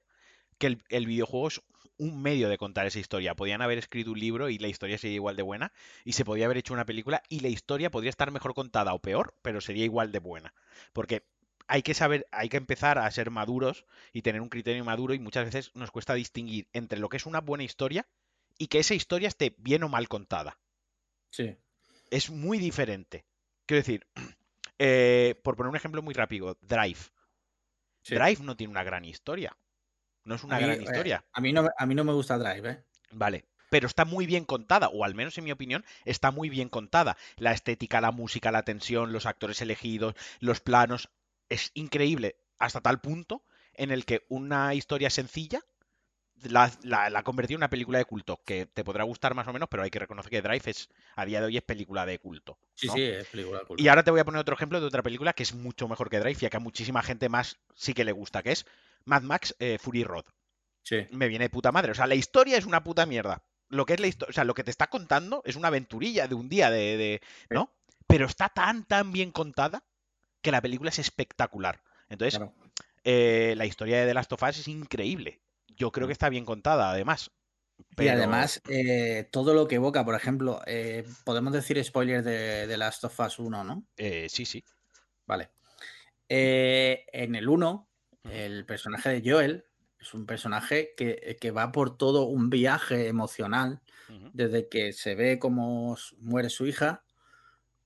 [0.62, 1.62] que el, videojuego es
[1.97, 3.36] un medio de contar esa historia.
[3.36, 5.74] Podían haber escrito un libro y la historia sería igual de buena,
[6.06, 8.99] y se podía haber hecho una película y la historia podría estar mejor contada o
[8.99, 10.54] peor, pero sería igual de buena.
[10.93, 11.26] Porque
[11.68, 15.20] hay que saber, hay que empezar a ser maduros y tener un criterio maduro, y
[15.20, 18.08] muchas veces nos cuesta distinguir entre lo que es una buena historia
[18.60, 20.60] y que esa historia esté bien o mal contada.
[21.32, 21.58] Sí.
[22.12, 23.26] Es muy diferente.
[23.66, 24.06] Quiero decir,
[24.84, 26.97] eh, por poner un ejemplo muy rápido, Drive.
[28.03, 29.55] Drive no tiene una gran historia.
[30.23, 31.23] No es una gran eh, historia.
[31.32, 32.84] a, mí no, a mí no me gusta Drive, ¿eh?
[33.11, 33.45] Vale.
[33.69, 37.15] Pero está muy bien contada, o al menos en mi opinión, está muy bien contada.
[37.38, 41.11] La estética, la música, la tensión, los actores elegidos, los planos.
[41.47, 45.61] Es increíble hasta tal punto en el que una historia sencilla
[46.49, 49.69] la, la, convertido en una película de culto, que te podrá gustar más o menos,
[49.69, 52.57] pero hay que reconocer que Drive es, a día de hoy es película de culto.
[52.75, 53.83] Sí, sí, es película de culto.
[53.83, 56.09] Y ahora te voy a poner otro ejemplo de otra película que es mucho mejor
[56.09, 58.65] que Drive y a que a muchísima gente más sí que le gusta, que es
[59.05, 60.25] Mad Max eh, Fury Road.
[60.83, 61.05] Sí.
[61.11, 61.91] Me viene de puta madre.
[61.91, 63.43] O sea, la historia es una puta mierda.
[63.69, 66.27] Lo que es la historia, o sea, lo que te está contando es una aventurilla
[66.27, 67.71] de un día de, ¿no?
[68.07, 69.83] Pero está tan, tan bien contada
[70.41, 71.81] que la película es espectacular.
[72.09, 72.41] Entonces,
[73.03, 75.39] eh, la historia de The Last of Us es increíble
[75.76, 77.32] yo creo que está bien contada, además.
[77.97, 82.78] Y además, eh, todo lo que evoca, por ejemplo, eh, podemos decir spoilers de, de,
[82.78, 83.86] Last of Us 1, ¿no?
[83.97, 84.63] Eh, sí, sí.
[85.26, 85.49] Vale.
[86.28, 87.89] en el 1,
[88.32, 89.65] el personaje de Joel
[89.99, 93.82] es un personaje que, va por todo un viaje emocional,
[94.34, 97.03] desde que se ve cómo muere su hija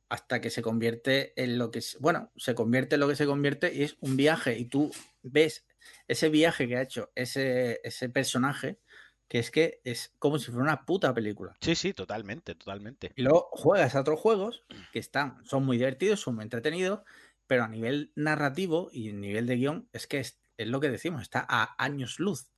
[0.09, 3.73] hasta que se convierte en lo que, bueno, se convierte en lo que se convierte
[3.73, 5.64] y es un viaje y tú ves
[6.07, 8.79] ese viaje que ha hecho ese, ese personaje
[9.27, 11.55] que es que es como si fuera una puta película.
[11.59, 13.11] Sí, sí, totalmente, totalmente.
[13.15, 17.01] Y luego juegas a otros juegos que están, son muy divertidos, son muy entretenidos,
[17.47, 20.89] pero a nivel narrativo y a nivel de guion es que es, es lo que
[20.89, 22.51] decimos, está a años luz.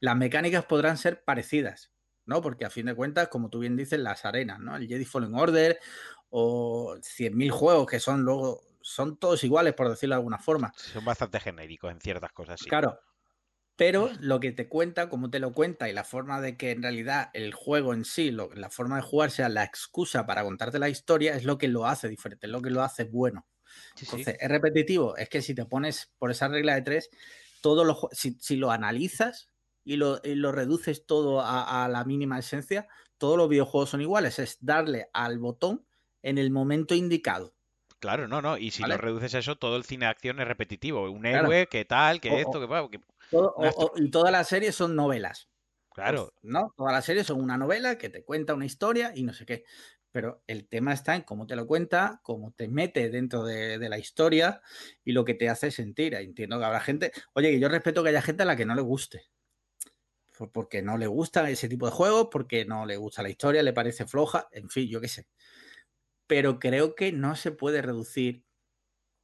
[0.00, 1.92] Las mecánicas podrán ser parecidas,
[2.24, 2.40] ¿no?
[2.40, 4.76] Porque a fin de cuentas, como tú bien dices, las arenas, ¿no?
[4.76, 5.78] El Jedi Fallen Order
[6.30, 10.72] o 100.000 juegos que son luego, son todos iguales, por decirlo de alguna forma.
[10.74, 12.70] Son bastante genéricos en ciertas cosas, sí.
[12.70, 12.98] Claro,
[13.76, 16.82] pero lo que te cuenta, como te lo cuenta y la forma de que en
[16.82, 20.78] realidad el juego en sí, lo, la forma de jugar sea la excusa para contarte
[20.78, 23.46] la historia, es lo que lo hace diferente, es lo que lo hace bueno.
[24.00, 27.10] Entonces, es repetitivo, es que si te pones por esa regla de tres,
[27.60, 29.50] todo lo, si, si lo analizas
[29.84, 34.00] y lo, y lo reduces todo a, a, la mínima esencia, todos los videojuegos son
[34.00, 35.86] iguales, es darle al botón
[36.22, 37.54] en el momento indicado.
[38.00, 38.56] Claro, no, no.
[38.56, 38.94] Y si ¿vale?
[38.94, 41.10] lo reduces a eso, todo el cine de acción es repetitivo.
[41.10, 41.70] Un héroe, claro.
[41.70, 43.04] que tal, que o, esto, que, que...
[43.30, 45.48] Todo, o, y todas las series son novelas.
[45.92, 46.32] Claro.
[46.40, 46.72] Pues, ¿No?
[46.76, 49.64] Todas las series son una novela que te cuenta una historia y no sé qué.
[50.12, 53.88] Pero el tema está en cómo te lo cuenta, cómo te mete dentro de, de
[53.88, 54.62] la historia
[55.04, 56.14] y lo que te hace sentir.
[56.14, 57.12] Entiendo que habrá gente.
[57.34, 59.24] Oye, que yo respeto que haya gente a la que no le guste.
[60.52, 63.72] Porque no le gusta ese tipo de juegos, porque no le gusta la historia, le
[63.72, 65.26] parece floja, en fin, yo qué sé
[66.28, 68.44] pero creo que no se puede reducir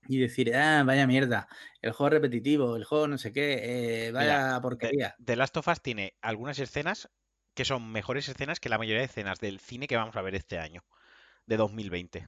[0.09, 1.49] y decir, ah, vaya mierda,
[1.81, 5.15] el juego repetitivo, el juego no sé qué, eh, vaya Mira, porquería.
[5.25, 7.09] The, Last of Us tiene algunas escenas
[7.55, 10.35] que son mejores escenas que la mayoría de escenas del cine que vamos a ver
[10.35, 10.85] este año,
[11.47, 12.27] de 2020.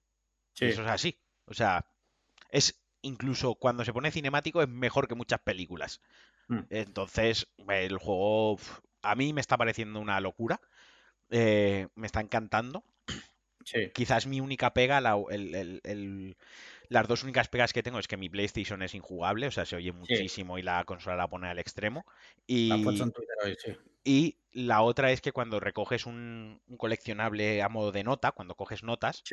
[0.54, 0.64] Sí.
[0.66, 1.20] Eso es así.
[1.46, 1.84] O sea,
[2.50, 6.00] es incluso cuando se pone cinemático es mejor que muchas películas.
[6.48, 6.60] Mm.
[6.70, 8.58] Entonces, el juego
[9.02, 10.60] a mí me está pareciendo una locura.
[11.30, 12.84] Eh, me está encantando.
[13.66, 13.90] Sí.
[13.92, 16.36] Quizás mi única pega, la, el, el, el,
[16.88, 19.74] las dos únicas pegas que tengo es que mi PlayStation es injugable, o sea, se
[19.74, 20.60] oye muchísimo sí.
[20.60, 22.06] y la consola la pone al extremo.
[22.46, 23.72] Y, la en Twitter hoy, sí.
[24.04, 28.54] y la otra es que cuando recoges un, un, coleccionable a modo de nota, cuando
[28.54, 29.24] coges notas,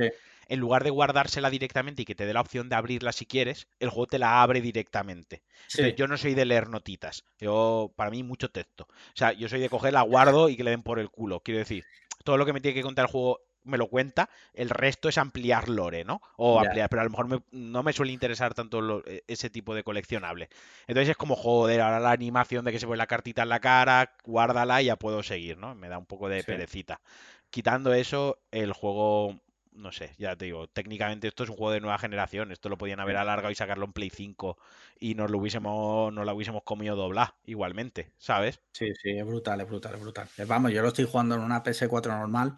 [0.47, 3.67] en lugar de guardársela directamente y que te dé la opción de abrirla si quieres,
[3.79, 5.43] el juego te la abre directamente.
[5.71, 8.87] Entonces, yo no soy de leer notitas, yo para mí mucho texto.
[8.89, 10.01] O sea, yo soy de cogerla,
[10.41, 11.41] guardo y que le den por el culo.
[11.41, 11.85] Quiero decir,
[12.23, 15.17] todo lo que me tiene que contar el juego me lo cuenta, el resto es
[15.17, 16.21] ampliar lore, ¿no?
[16.37, 16.69] O yeah.
[16.69, 19.75] ampliar, pero a lo mejor me, no me suele interesar tanto lo, e, ese tipo
[19.75, 20.49] de coleccionable.
[20.87, 23.59] Entonces es como, joder, ahora la animación de que se pone la cartita en la
[23.59, 25.75] cara, guárdala y ya puedo seguir, ¿no?
[25.75, 26.45] Me da un poco de sí.
[26.45, 27.01] perecita.
[27.49, 29.39] Quitando eso, el juego,
[29.73, 32.77] no sé, ya te digo, técnicamente esto es un juego de nueva generación, esto lo
[32.77, 34.57] podían haber alargado y sacarlo en Play 5
[34.99, 38.59] y nos lo hubiésemos, nos lo hubiésemos comido doblar igualmente, ¿sabes?
[38.71, 40.27] Sí, sí, es brutal, es brutal, es brutal.
[40.47, 42.57] Vamos, yo lo estoy jugando en una PS4 normal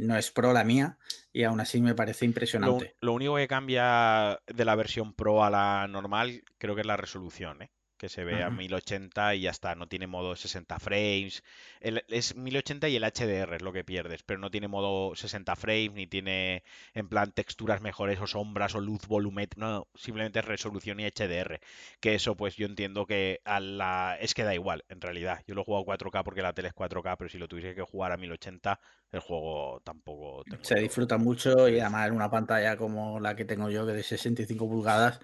[0.00, 0.98] no es Pro la mía
[1.32, 2.96] y aún así me parece impresionante.
[3.00, 6.86] Lo, lo, único que cambia de la versión Pro a la normal creo que es
[6.86, 7.70] la resolución, ¿eh?
[7.98, 8.46] Que se ve uh -huh.
[8.46, 11.42] a 1080 y ya está, no tiene modo 60 frames.
[11.80, 15.56] El, es 1080 y el HDR es lo que pierdes, pero no tiene modo 60
[15.56, 16.62] frames, ni tiene
[16.94, 21.60] en plan texturas mejores o sombras o luz volumen, no, simplemente resolución y HDR.
[22.00, 24.16] Que eso pues yo entiendo que a la...
[24.20, 25.42] es que da igual, en realidad.
[25.46, 27.82] Yo lo juego a 4K porque la tele es 4K, pero si lo tuviese que
[27.82, 28.80] jugar a 1080,
[29.12, 30.44] el juego tampoco...
[30.62, 34.02] Se disfruta mucho y además en una pantalla como la que tengo yo, que de
[34.02, 35.20] 65 pulgadas,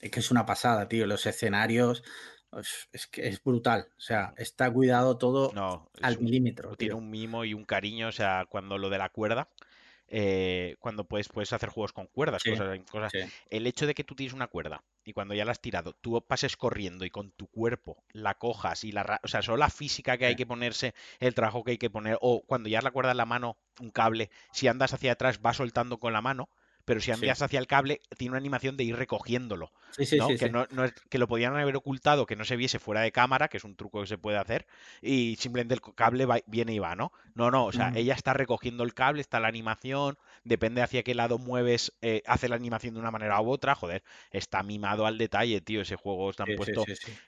[0.00, 1.06] es que es una pasada, tío.
[1.06, 2.02] Los escenarios
[2.92, 3.88] es que es brutal.
[3.96, 6.76] O sea, está cuidado todo no, al un, milímetro.
[6.76, 6.98] Tiene tío.
[6.98, 8.08] un mimo y un cariño.
[8.08, 9.48] O sea, cuando lo de la cuerda,
[10.10, 13.12] eh, cuando puedes, puedes hacer juegos con cuerdas, sí, cosas, cosas.
[13.12, 13.20] Sí.
[13.50, 16.24] El hecho de que tú tienes una cuerda y cuando ya la has tirado, tú
[16.26, 19.20] pases corriendo y con tu cuerpo la cojas y la.
[19.22, 22.16] O sea, solo la física que hay que ponerse, el trabajo que hay que poner,
[22.22, 25.52] o cuando ya la cuerda en la mano, un cable, si andas hacia atrás, va
[25.52, 26.48] soltando con la mano
[26.88, 27.44] pero si envías sí.
[27.44, 29.72] hacia el cable, tiene una animación de ir recogiéndolo.
[29.90, 30.28] Sí, sí, ¿no?
[30.28, 33.12] que, no, no es, que lo podían haber ocultado, que no se viese fuera de
[33.12, 34.66] cámara, que es un truco que se puede hacer,
[35.02, 37.12] y simplemente el cable va, viene y va, ¿no?
[37.34, 41.14] No, no, o sea, ella está recogiendo el cable, está la animación, depende hacia qué
[41.14, 45.18] lado mueves, eh, hace la animación de una manera u otra, joder, está mimado al
[45.18, 46.86] detalle, tío, ese juego está puesto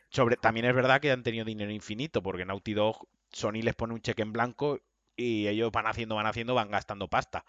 [0.08, 0.38] sobre...
[0.38, 4.00] También es verdad que han tenido dinero infinito, porque Naughty Dog, Sony les pone un
[4.00, 4.80] cheque en blanco
[5.20, 7.44] y ellos van haciendo, van haciendo, van gastando pasta.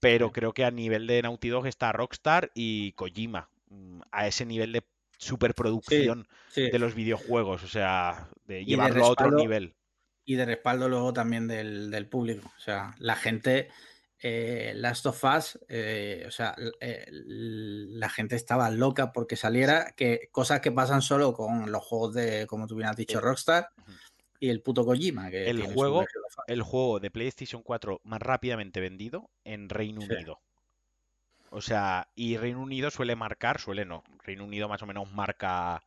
[0.00, 3.48] Pero creo que a nivel de Naughty Dog está Rockstar y Kojima.
[3.70, 4.84] Mm, a ese nivel de
[5.18, 6.70] superproducción sí, sí.
[6.70, 9.74] de los videojuegos, o sea, de llevarlo de respaldo, a otro nivel.
[10.24, 12.52] Y de respaldo luego también del, del público.
[12.56, 13.68] O sea, la gente,
[14.18, 20.28] eh, Last of Us, eh, o sea, eh, la gente estaba loca porque saliera, que
[20.30, 23.68] cosas que pasan solo con los juegos de, como tú bien has dicho, Rockstar.
[24.44, 25.30] Y el puto Kojima.
[25.30, 26.04] Que el, juego,
[26.46, 30.08] el juego de PlayStation 4 más rápidamente vendido en Reino sí.
[30.12, 30.40] Unido.
[31.48, 35.82] O sea, y Reino Unido suele marcar, suele no, Reino Unido más o menos marca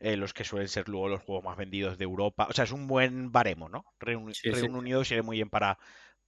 [0.00, 2.46] eh, los que suelen ser luego los juegos más vendidos de Europa.
[2.50, 3.86] O sea, es un buen baremo, ¿no?
[4.00, 5.78] Reino, Unido sirve muy bien para,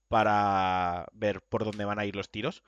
[0.09, 2.63] para ver por dónde van a ir los tiros.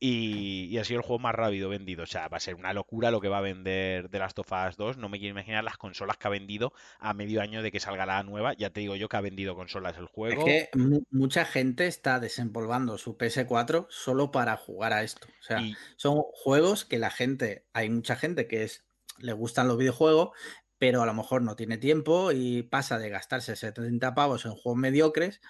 [0.00, 2.02] Y, ha sido el juego más rápido vendido.
[2.02, 4.52] O sea, va a ser una locura lo que va a vender de Last of
[4.52, 4.98] Us 2.
[4.98, 8.04] No me quiero imaginar las consolas que ha vendido a medio año de que salga
[8.04, 8.54] la nueva.
[8.54, 10.46] Ya te digo yo que ha vendido consolas el juego.
[10.46, 10.78] Es que
[11.10, 15.26] mucha gente está desempolvando su PS4 solo para jugar a esto.
[15.40, 15.60] O sea,
[15.96, 18.84] son juegos que la gente, hay mucha gente que es
[19.18, 20.30] le gustan los videojuegos,
[20.78, 24.78] pero a lo mejor no tiene tiempo y pasa de gastarse 70 pavos en juegos
[24.78, 25.40] mediocres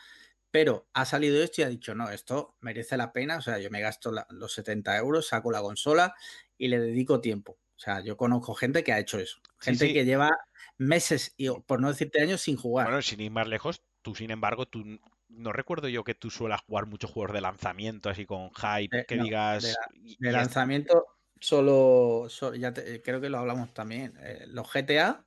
[0.54, 3.70] pero ha salido esto y ha dicho, no, esto merece la pena, o sea, yo
[3.70, 6.14] me gasto los 70 euros, saco la consola
[6.56, 7.58] y le dedico tiempo.
[7.74, 10.30] O sea, yo conozco gente que ha hecho eso, gente que lleva
[10.78, 12.86] meses, y por no decirte años, sin jugar.
[12.86, 14.84] Bueno, sin ir más lejos, tú sin embargo, tú
[15.28, 19.06] no recuerdo yo que tú suelas jugar muchos juegos de lanzamiento, así con hype, eh,
[19.08, 19.76] que digas...
[20.20, 25.26] De, lanzamiento solo, ya creo que lo hablamos también, eh, los GTA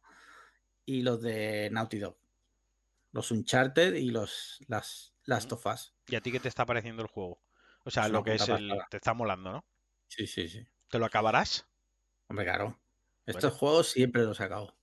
[0.86, 2.16] y los de Naughty Dog.
[3.12, 5.94] Los Uncharted y los, las, Last of Us.
[6.08, 7.40] ¿Y a ti qué te está pareciendo el juego?
[7.84, 8.74] O sea, lo que es el.
[8.90, 9.66] Te está molando, ¿no?
[10.08, 10.66] Sí, sí, sí.
[10.90, 11.68] ¿Te lo acabarás?
[12.28, 12.80] Hombre, claro.
[13.26, 14.74] Estos juegos siempre los acabo.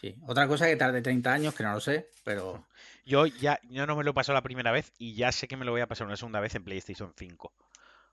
[0.00, 0.16] Sí.
[0.26, 2.66] Otra cosa que tarde 30 años, que no lo sé, pero.
[3.06, 5.58] Yo ya yo no me lo he pasado la primera vez y ya sé que
[5.58, 7.52] me lo voy a pasar una segunda vez en PlayStation 5.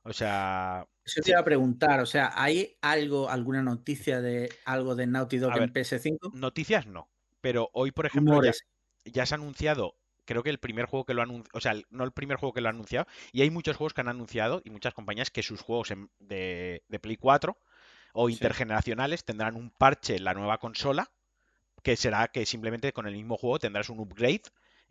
[0.04, 0.86] O sea.
[1.06, 5.38] Eso te iba a preguntar, o sea, ¿hay algo, alguna noticia de algo de Naughty
[5.38, 6.34] Dog en PS5?
[6.34, 7.10] Noticias no.
[7.40, 8.52] Pero hoy, por ejemplo, ya,
[9.06, 9.96] ya, se ha anunciado
[10.26, 12.54] creo que el primer juego que lo ha anunciado, o sea, no el primer juego
[12.54, 15.44] que lo ha anunciado, y hay muchos juegos que han anunciado y muchas compañías que
[15.44, 17.58] sus juegos de, Play 4
[18.14, 21.12] o intergeneracionales tendrán un parche en la nueva consola,
[21.84, 24.44] que será que simplemente con el mismo juego tendrás un upgrade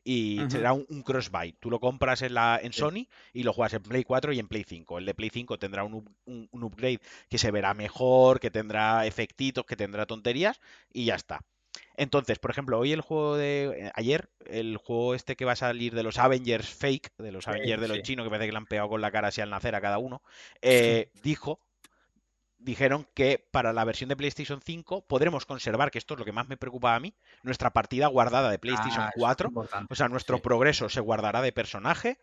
[0.03, 1.53] y será un, cross-buy.
[1.61, 4.49] Tú lo compras en, la, en Sony y lo juegas en Play 4 y en
[4.49, 4.99] Play 5.
[4.99, 9.67] El de Play 5 tendrá un, un upgrade que se verá mejor, que tendrá efectitos,
[9.67, 10.59] que tendrá tonterías
[10.91, 11.45] y ya está.
[12.01, 13.65] Entonces, por ejemplo, hoy el juego de.
[13.77, 17.47] Eh, ayer, el juego este que va a salir de los Avengers fake, de los
[17.47, 19.51] Avengers de los chinos, que parece que le han pegado con la cara así al
[19.51, 20.23] nacer a cada uno,
[20.63, 21.61] eh, dijo.
[22.57, 26.33] Dijeron que para la versión de PlayStation 5 podremos conservar, que esto es lo que
[26.33, 29.51] más me preocupa a mí, nuestra partida guardada de PlayStation 4.
[29.73, 32.19] Ah, o sea, nuestro progreso se guardará de personaje.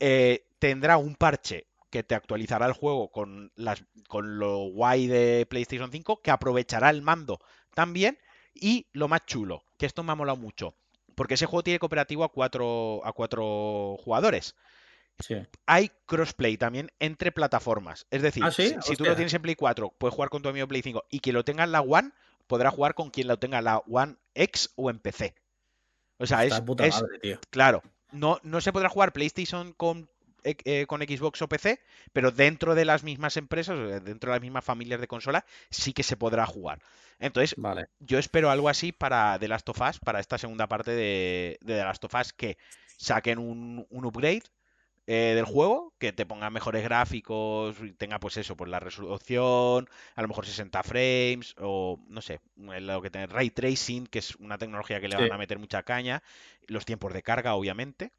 [0.00, 5.46] Eh, tendrá un parche que te actualizará el juego con, las, con lo guay de
[5.48, 7.38] PlayStation 5, que aprovechará el mando
[7.74, 8.18] también
[8.60, 10.74] y lo más chulo, que esto me ha molado mucho,
[11.14, 14.54] porque ese juego tiene cooperativo a cuatro, a cuatro jugadores.
[15.66, 18.06] Hay crossplay también entre plataformas.
[18.10, 20.68] Es decir, ¿Ah, si, tú lo tienes en Play 4, puedes jugar con tu amigo
[20.68, 22.10] Play 5 y quien lo tenga en la One,
[22.46, 25.34] podrá jugar con quien lo tenga en la One X o en PC.
[26.18, 26.62] O sea, es,
[27.50, 27.82] claro,
[28.12, 30.08] no, no se podrá jugar PlayStation con
[30.46, 31.80] eh, con Xbox o PC,
[32.12, 36.04] pero dentro de las mismas empresas, dentro de las mismas familias de consola, sí que
[36.04, 36.80] se podrá jugar.
[37.18, 37.56] Entonces,
[37.98, 41.78] yo espero algo así para The Last of Us, para esta segunda parte de, The
[41.78, 42.58] Last of Us, que
[42.96, 44.44] saquen un, upgrade
[45.08, 50.22] eh, del juego, que te ponga mejores gráficos, tenga pues eso, pues la resolución, a
[50.22, 54.58] lo mejor 60 frames, o no sé, lo que tiene ray tracing, que es una
[54.58, 56.22] tecnología que le van a meter mucha caña,
[56.68, 58.12] los tiempos de carga, obviamente.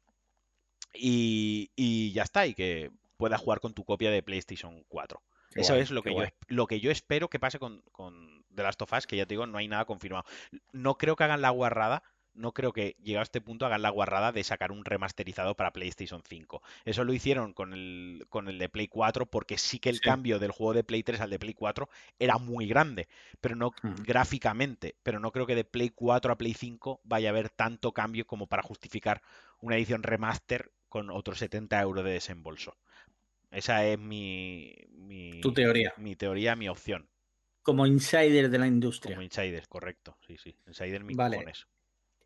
[0.94, 5.20] Y, ya está, y que puedas jugar con tu copia de PlayStation 4.
[5.54, 8.82] Eso es lo que, yo, lo que yo espero que pase con, con The Last
[8.82, 10.24] of Us, que ya te digo, no hay nada confirmado.
[10.72, 12.02] No creo que hagan la guarrada,
[12.38, 15.72] no creo que llegado a este punto hagan la guarrada de sacar un remasterizado para
[15.72, 16.62] PlayStation 5.
[16.84, 20.38] Eso lo hicieron con el, con el de Play 4 porque sí que el cambio
[20.38, 23.08] del juego de Play 3 al de Play 4 era muy grande,
[23.40, 23.72] pero no
[24.04, 27.92] gráficamente, pero no creo que de Play 4 a Play 5 vaya a haber tanto
[27.92, 29.20] cambio como para justificar
[29.60, 32.76] una edición remaster con otros 70 euros de desembolso.
[33.50, 34.74] Esa es mi,
[35.40, 35.94] Tu teoría.
[35.96, 37.08] Mi teoría, mi opción.
[37.62, 39.14] Como insider de la industria.
[39.14, 40.16] Como insider, correcto.
[40.26, 40.56] Sí, sí.
[40.66, 41.44] Insider mi vale.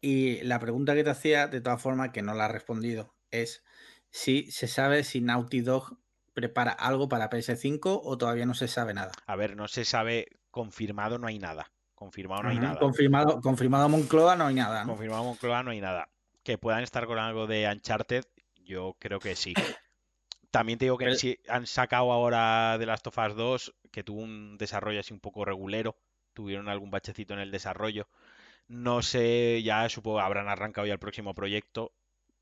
[0.00, 3.64] Y la pregunta que te hacía, de todas formas, que no la has respondido, es
[4.10, 5.96] si se sabe si Naughty Dog
[6.34, 9.12] prepara algo para PS5 o todavía no se sabe nada.
[9.26, 11.72] A ver, no se sabe, confirmado no hay nada.
[11.94, 12.78] Confirmado no hay nada.
[12.80, 14.84] Confirmado, confirmado Moncloa no hay nada.
[14.84, 16.08] Confirmado Moncloa no hay nada.
[16.42, 18.24] Que puedan estar con algo de Uncharted,
[18.64, 19.54] yo creo que sí.
[20.50, 24.20] También te digo que si han sacado ahora de Last of Us 2, que tuvo
[24.20, 25.96] un desarrollo así un poco regulero,
[26.34, 28.06] tuvieron algún bachecito en el desarrollo.
[28.68, 31.92] No sé, ya supongo habrán arrancado ya el próximo proyecto,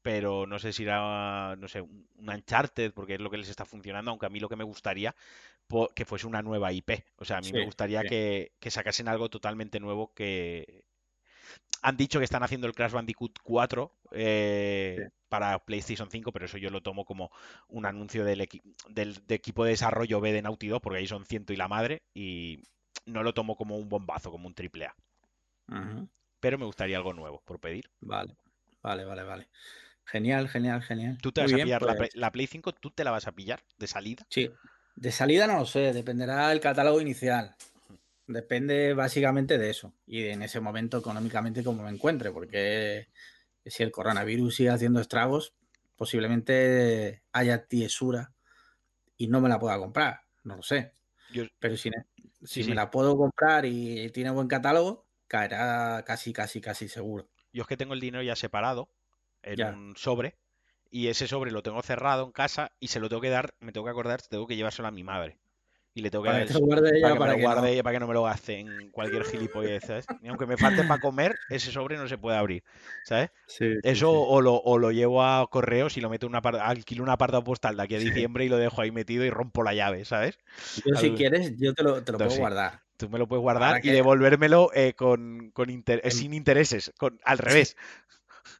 [0.02, 3.64] pero no sé si era, no sé, un Uncharted, porque es lo que les está
[3.64, 5.14] funcionando, aunque a mí lo que me gustaría
[5.94, 7.04] que fuese una nueva IP.
[7.16, 10.84] O sea, a mí me gustaría que, que, sacasen algo totalmente nuevo que,
[11.82, 16.58] han dicho que están haciendo el Crash Bandicoot 4 eh, para PlayStation 5, pero eso
[16.58, 17.30] yo lo tomo como
[17.68, 18.48] un anuncio del,
[18.88, 22.02] del equipo de desarrollo B de Naughty Dog, porque ahí son ciento y la madre,
[22.14, 22.62] y
[23.06, 24.94] no lo tomo como un bombazo, como un triple A.
[26.40, 27.90] Pero me gustaría algo nuevo por pedir.
[28.00, 28.36] Vale,
[28.82, 29.48] vale, vale, vale.
[30.04, 31.18] Genial, genial, genial.
[31.22, 32.72] ¿Tú te vas a pillar pues la, Play, 5?
[32.72, 34.26] ¿Tú te la vas a pillar de salida?
[34.28, 34.50] Sí.
[34.96, 37.54] De salida no lo sé, dependerá del catálogo inicial.
[38.30, 39.92] Depende básicamente de eso.
[40.06, 43.08] Y en ese momento económicamente como me encuentre, porque
[43.66, 45.54] si el coronavirus sigue haciendo estragos,
[45.96, 48.32] posiblemente haya tiesura
[49.16, 50.20] y no me la pueda comprar.
[50.44, 50.92] No lo sé.
[51.58, 51.90] Pero si,
[52.44, 57.28] si me la puedo comprar y tiene buen catálogo, caerá casi, casi, casi seguro.
[57.52, 58.88] Yo es que tengo el dinero ya separado
[59.42, 60.36] en un sobre
[60.88, 63.72] y ese sobre lo tengo cerrado en casa y se lo tengo que dar, me
[63.72, 65.36] tengo que acordar, tengo que llevárselo a mi madre.
[65.92, 68.22] Y le tengo que dar para, que, lo guarde ella para que no me lo
[68.22, 70.06] gaste en cualquier gilipollez, ¿sabes?
[70.22, 72.62] Y aunque me falte para comer, ese sobre no se puede abrir,
[73.04, 73.30] ¿sabes?
[73.82, 77.14] Eso O, lo, o, lo, llevo a correos y lo meto en una alquilo una
[77.14, 80.04] apartado postal de aquí a diciembre y lo dejo ahí metido y rompo la llave,
[80.04, 80.38] ¿sabes?
[80.84, 82.82] Yo si quieres, yo te lo, te lo puedo guardar.
[82.96, 85.68] Tú me lo puedes guardar y devolvérmelo eh, con, con
[86.10, 87.76] sin intereses, con, al revés.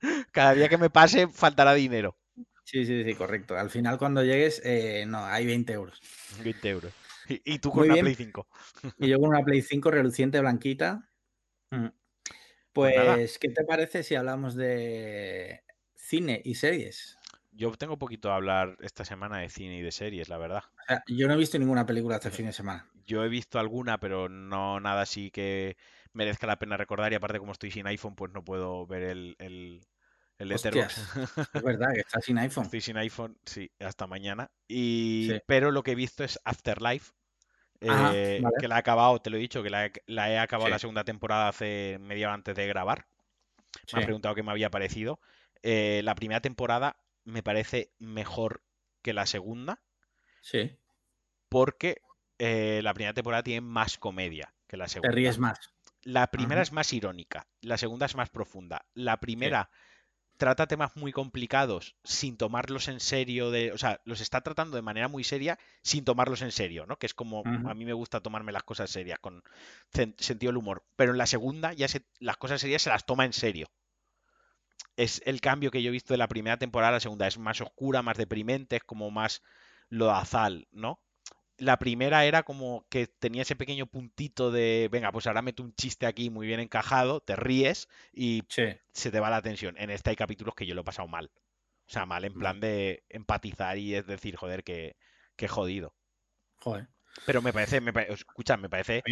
[0.33, 2.17] Cada día que me pase faltará dinero.
[2.65, 3.57] Sí, sí, sí, correcto.
[3.57, 6.01] Al final cuando llegues, eh, no, hay 20 euros.
[6.43, 6.93] 20 euros.
[7.45, 8.49] Y, tú con una Play 5.
[8.99, 11.09] Y yo con una Play 5 reluciente, blanquita.
[11.71, 11.89] Mm.
[12.73, 15.65] Pues, pues ¿qué te parece si hablamos de
[15.97, 17.19] cine y series?
[17.53, 20.63] Yo tengo poquito a hablar esta semana de cine y de series, la verdad.
[21.09, 22.89] yo no he visto ninguna película este fin de semana.
[23.07, 25.77] Yo he visto alguna, pero no nada así que
[26.13, 27.11] merezca la pena recordar.
[27.11, 29.85] Y aparte, como estoy sin iPhone, pues no puedo ver el, el,
[30.41, 32.65] el es verdad que estás sin iPhone.
[32.65, 34.51] Estoy sin iPhone, sí, hasta mañana.
[34.69, 35.33] Y...
[35.47, 37.13] Pero lo que he visto es Afterlife.
[37.81, 39.87] Eh, que la he acabado, te lo he dicho, que la
[40.31, 43.07] he, acabado la segunda temporada hace media antes de grabar.
[43.93, 45.21] Me ha preguntado qué me había parecido.
[45.63, 48.63] Eh, la primera temporada me parece mejor
[49.03, 49.81] que la segunda.
[50.41, 50.77] Sí.
[51.49, 52.03] Porque
[52.39, 55.11] eh, la primera temporada tiene más comedia que la segunda.
[55.11, 55.73] Te ríes más.
[56.03, 58.87] La primera es más irónica, la segunda es más profunda.
[58.95, 59.71] La primera
[60.41, 64.83] trata temas muy complicados sin tomarlos en serio, de, o sea, los está tratando de
[64.83, 66.97] manera muy seria sin tomarlos en serio, ¿no?
[66.97, 69.45] Que es como a mí me gusta tomarme las cosas serias, con
[69.93, 70.83] sentido del humor.
[70.97, 73.69] Pero en la segunda ya se, las cosas serias se las toma en serio.
[74.97, 77.27] Es el cambio que yo he visto de la primera temporada a la segunda.
[77.27, 79.43] Es más oscura, más deprimente, es como más
[79.91, 81.03] lodazal, ¿no?
[81.61, 85.75] La primera era como que tenía ese pequeño puntito de, venga, pues ahora meto un
[85.75, 89.77] chiste aquí muy bien encajado, te ríes y se te va la atención.
[89.79, 91.31] En esta hay capítulos que yo lo he pasado mal.
[91.87, 94.97] O sea, mal en plan de empatizar y es decir, joder, que,
[95.37, 95.95] que jodido.
[96.57, 96.89] Joder.
[97.27, 99.03] Pero me parece, me escucha, me parece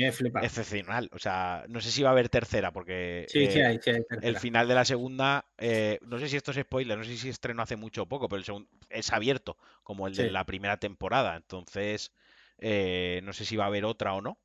[0.42, 1.10] excepcional.
[1.12, 3.80] O sea, no sé si va a haber tercera, porque eh,
[4.22, 7.28] el final de la segunda, eh, no sé si esto es spoiler, no sé si
[7.28, 10.78] estreno hace mucho o poco, pero el segundo es abierto, como el de la primera
[10.78, 11.36] temporada.
[11.36, 12.12] Entonces,
[12.58, 14.38] eh, no sé si va a haber otra o no.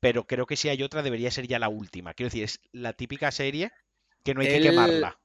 [0.00, 2.14] Pero creo que si hay otra, debería ser ya la última.
[2.14, 3.72] Quiero decir, es la típica serie
[4.22, 5.18] que no hay que quemarla.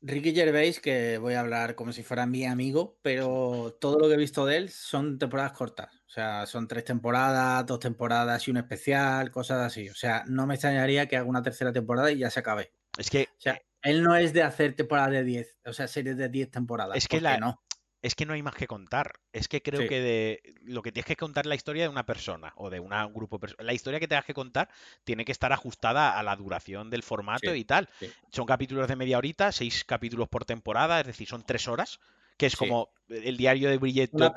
[0.00, 4.14] Ricky Gervais, que voy a hablar como si fuera mi amigo, pero todo lo que
[4.14, 5.94] he visto de él son temporadas cortas.
[6.06, 9.88] O sea, son tres temporadas, dos temporadas y un especial, cosas así.
[9.88, 12.72] O sea, no me extrañaría que haga una tercera temporada y ya se acabe.
[12.98, 13.28] Es que.
[13.38, 16.50] O sea, él no es de hacer temporadas de 10, o sea, series de 10
[16.50, 16.96] temporadas.
[16.96, 17.62] Es que la, no
[18.04, 19.14] es que no hay más que contar.
[19.32, 22.04] Es que creo que de, lo que tienes que contar es la historia de una
[22.04, 23.40] persona o de un grupo.
[23.60, 24.68] La historia que tengas que contar
[25.04, 27.88] tiene que estar ajustada a la duración del formato y tal.
[28.30, 31.98] Son capítulos de media horita, seis capítulos por temporada, es decir, son tres horas,
[32.36, 34.34] que es como el diario de Bridget 1,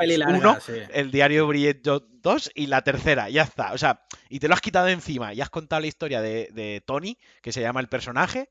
[0.93, 3.73] el diario de Bridget 2 y la tercera, ya está.
[3.73, 6.81] O sea, y te lo has quitado encima y has contado la historia de, de
[6.85, 8.47] Tony, que se llama el personaje,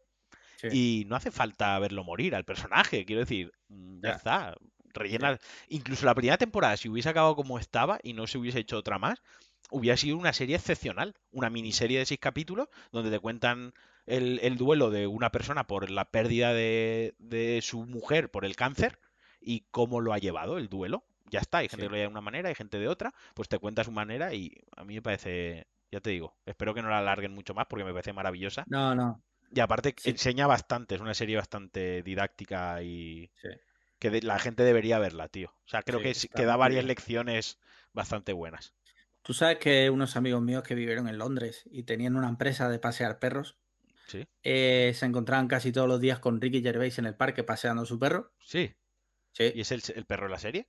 [0.71, 4.11] y no hace falta verlo morir al personaje, quiero decir, mm, ya.
[4.11, 4.57] está
[4.97, 5.41] rellenar.
[5.69, 8.99] Incluso la primera temporada, si hubiese acabado como estaba y no se hubiese hecho otra
[8.99, 9.23] más,
[9.71, 11.15] hubiera sido una serie excepcional.
[11.33, 13.75] Una miniserie de seis capítulos donde te cuentan
[14.07, 18.99] el, duelo de una persona por la pérdida de, su mujer por el cáncer
[19.41, 21.05] y cómo lo ha llevado el duelo.
[21.29, 23.49] Ya está, hay gente que lo lleva de una manera, hay gente de otra, pues
[23.49, 26.89] te cuenta su manera y a mí me parece, ya te digo, espero que no
[26.89, 28.65] la alarguen mucho más porque me parece maravillosa.
[28.69, 29.21] No, no.
[29.53, 33.31] Y aparte enseña bastante, es una serie bastante didáctica y,
[33.99, 35.55] que la gente debería verla, tío.
[35.65, 37.59] O sea, creo que, que da varias lecciones
[37.93, 38.75] bastante buenas.
[39.23, 42.79] Tú sabes que unos amigos míos que vivieron en Londres y tenían una empresa de
[42.79, 43.59] pasear perros,
[44.07, 44.25] ¿Sí?
[44.45, 47.87] Eh, se encontraban casi todos los días con Ricky Gervais en el parque paseando a
[47.87, 48.33] su perro.
[48.41, 48.73] Sí.
[49.33, 49.53] sí.
[49.55, 50.69] ¿Y es el, perro de la serie?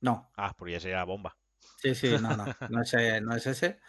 [0.00, 0.30] No.
[0.36, 1.38] Ah, porque ya sería bomba.
[1.78, 3.80] Sí, sí, no, no, no es, no es ese.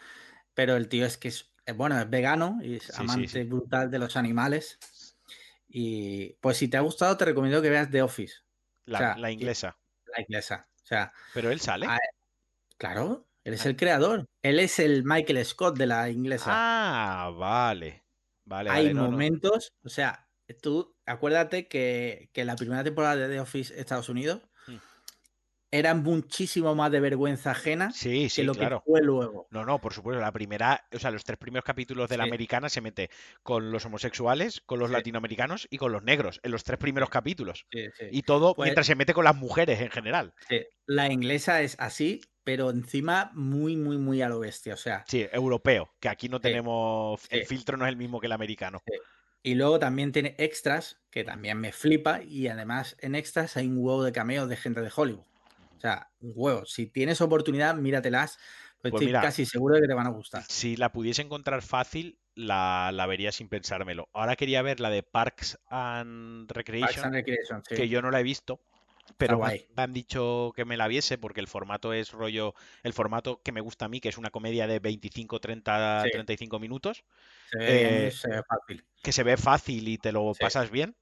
[0.54, 4.16] Pero el tío es que es, bueno, es vegano y es amante brutal de los
[4.16, 4.80] animales.
[5.68, 8.36] Y pues si te ha gustado, te recomiendo que veas The Office.
[8.86, 9.78] La, inglesa.
[10.16, 10.68] La inglesa.
[10.84, 11.88] O sea, Pero él sale.
[12.78, 14.26] claro, él es el creador.
[14.42, 16.52] Él es el Michael Scott de la inglesa.
[16.52, 18.04] Ah, vale.
[18.50, 20.28] hay momentos, o sea,
[20.62, 24.42] tú acuérdate que, que la primera temporada de The Office Estados Unidos
[25.72, 28.80] era muchísimo más de vergüenza ajena sí, sí, que lo claro.
[28.80, 29.48] que fue luego.
[29.52, 30.22] No, no, por supuesto.
[30.22, 33.10] La primera, o sea, los tres primeros capítulos de la americana se mete
[33.42, 37.66] con los homosexuales, con los latinoamericanos y con los negros, en los tres primeros capítulos.
[38.12, 40.34] Y todo pues mientras se mete con las mujeres en general.
[40.86, 44.74] La inglesa es así, pero encima muy, muy, muy a lo bestia.
[44.74, 45.06] O sea.
[45.08, 47.22] Sí, europeo, que aquí no tenemos.
[47.30, 48.84] El filtro no es el mismo que el americano.
[49.44, 53.78] Y luego también tiene extras, que también me flipa, y además en extras hay un
[53.78, 55.31] huevo de cameos de gente de Hollywood.
[55.82, 56.64] O sea, un huevo.
[56.68, 58.38] Si tienes oportunidad, míratelas.
[58.84, 60.44] Pues, pues estoy casi seguro de que te van a gustar.
[60.48, 64.08] Si la pudiese encontrar fácil, la, vería sin pensármelo.
[64.14, 67.12] Ahora quería ver la de Parks and Recreation,
[67.68, 68.62] que yo no la he visto,
[69.18, 72.54] pero me, han dicho que me la viese porque el formato es rollo,
[72.84, 76.60] el formato que me gusta a mí, que es una comedia de 25, 30, 35
[76.60, 77.04] minutos.
[77.50, 78.86] Se ve, eh, se ve, fácil.
[79.02, 80.96] Que se ve fácil y te lo pasas bien.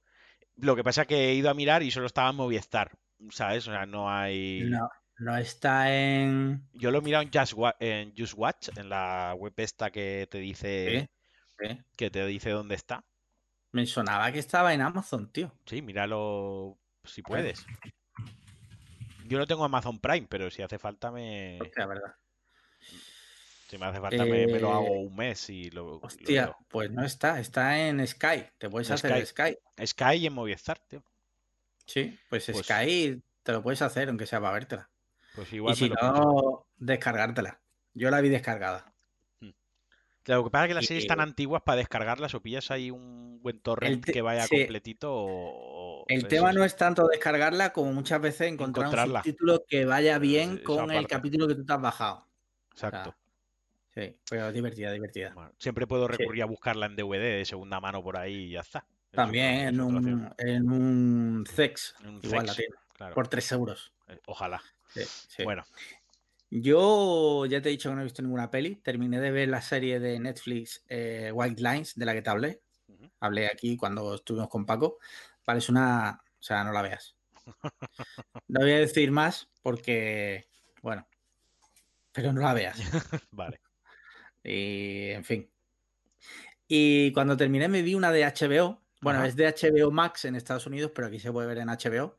[0.56, 2.98] Lo que pasa es que he ido a mirar y solo estaba en Movistar.
[3.32, 3.68] ¿Sabes?
[3.68, 4.64] O sea, no hay...
[4.66, 6.68] No, no está en...
[6.74, 10.28] Yo lo he mirado en Just, Watch, en Just Watch, en la web esta que
[10.30, 11.10] te dice...
[11.98, 13.04] Que te dice dónde está.
[13.72, 15.52] Me sonaba que estaba en Amazon, tío.
[15.66, 17.66] Sí, míralo si puedes.
[19.26, 21.60] Yo no tengo Amazon Prime, pero si hace falta me...
[21.62, 22.16] Hostia, verdad.
[23.70, 25.98] Si me hace falta me, lo hago eh, un mes y lo...
[25.98, 27.40] Hostia, pues no está.
[27.40, 28.46] Está en Sky.
[28.58, 29.56] Te puedes hacer Sky.
[29.86, 31.04] Sky y en Movistar, tío.
[31.90, 34.90] Sí, pues, pues, Sky te lo puedes hacer, aunque sea para vértela.
[35.34, 37.60] Pues igual y si no, descargártela.
[37.96, 38.94] Yo la vi descargada.
[39.40, 39.50] Hmm.
[40.26, 43.42] Lo que pasa es que las series están antiguas para descargarlas o pillas ahí un
[43.42, 46.06] buen torrent que vaya completito o...
[46.08, 50.60] El tema no es tanto descargarla como muchas veces encontrar un subtítulo que vaya bien
[50.60, 52.28] con el capítulo que tú te has bajado.
[52.72, 53.16] Exacto.
[53.96, 55.34] sí, pero divertida, divertida.
[55.58, 58.86] siempre puedo recurrir a buscarla en DVD de segunda mano por ahí y ya está.
[59.12, 62.76] También en un, en un Zex, igual la tiene,
[63.14, 63.92] por 3 euros.
[64.08, 64.62] Eh, ojalá.
[65.44, 65.64] Bueno.
[66.52, 68.76] Yo ya te he dicho que no he visto ninguna peli.
[68.78, 72.62] Terminé de ver la serie de Netflix eh, White Lines, de la que te hablé.
[73.20, 74.98] Hablé aquí cuando estuvimos con Paco.
[75.44, 76.22] Parece una.
[76.24, 77.16] O sea, no la veas.
[78.48, 80.48] No voy a decir más porque.
[80.82, 81.08] Bueno.
[82.12, 82.80] Pero no la veas.
[83.32, 83.62] vale.
[84.44, 85.52] Y, en fin.
[86.68, 90.66] Y cuando terminé me vi una de HBO bueno, es de HBO Max en Estados
[90.68, 92.18] Unidos, pero aquí se puede ver en HBO,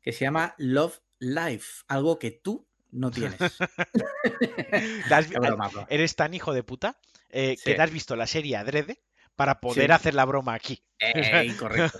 [0.00, 3.38] que se llama Love Life, algo que tú no tienes.
[5.88, 9.02] Eres tan hijo de puta eh, que te has visto la serie adrede
[9.36, 10.84] para poder hacer la broma aquí.
[11.58, 11.98] correcto.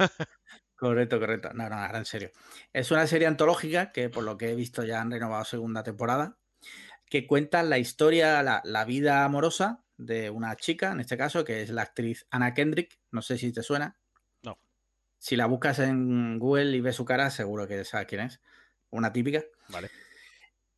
[0.77, 1.51] correcto, correcto.
[1.55, 2.31] No, no, ahora en serio.
[2.73, 6.39] Es una serie antológica que por lo que he visto ya han renovado segunda temporada,
[7.07, 11.63] que cuenta la historia, la, la vida amorosa de una chica, en este caso, que
[11.63, 13.99] es la actriz Anna Kendrick, no sé si te suena.
[15.21, 18.41] Si la buscas en Google y ves su cara, seguro que sabes quién es.
[18.89, 19.45] Una típica.
[19.69, 19.91] Vale.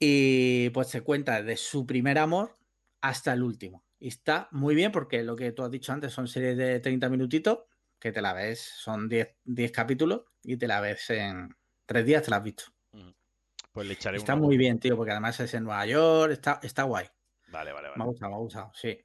[0.01, 2.59] Y pues se cuenta de su primer amor
[3.01, 3.84] hasta el último.
[4.01, 7.09] Y está muy bien porque lo que tú has dicho antes son series de 30
[7.09, 7.61] minutitos
[8.01, 12.24] que te la ves, son 10, 10 capítulos y te la ves en tres días,
[12.24, 12.64] te la has visto.
[13.70, 16.82] Pues le echaré Está muy bien, tío, porque además es en Nueva York, está, está
[16.82, 17.07] guay.
[17.47, 17.99] Vale, vale, vale.
[17.99, 18.99] Me ha gustado, me ha gustado, sí.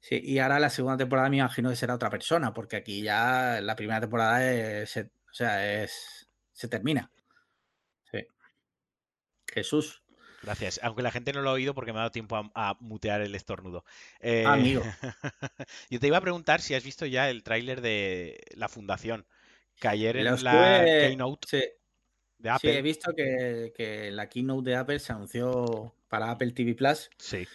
[0.00, 3.60] Sí, y ahora la segunda temporada me imagino que será otra persona, porque aquí ya
[3.62, 7.10] la primera temporada se, o sea, es, se termina.
[8.10, 8.26] Sí.
[9.52, 10.02] Jesús.
[10.42, 10.80] Gracias.
[10.82, 13.34] Aunque la gente no lo ha oído porque me ha dado tiempo a, mutear el
[13.34, 13.84] estornudo.
[14.20, 14.82] Eh, Amigo.
[15.90, 19.26] yo te iba a preguntar si has visto ya el tráiler de la fundación.
[19.80, 21.76] Que ayer en la keynote
[22.38, 22.72] de Apple.
[22.72, 27.08] Sí, he visto que, que la keynote de Apple se anunció para Apple TV Plus.
[27.18, 27.46] Sí.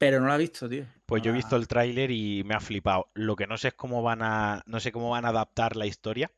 [0.00, 0.86] Pero no lo he visto, tío.
[1.04, 3.10] Pues yo he visto el tráiler y me ha flipado.
[3.12, 4.62] Lo que no sé es cómo van a.
[4.64, 6.32] No sé cómo van a adaptar la historia.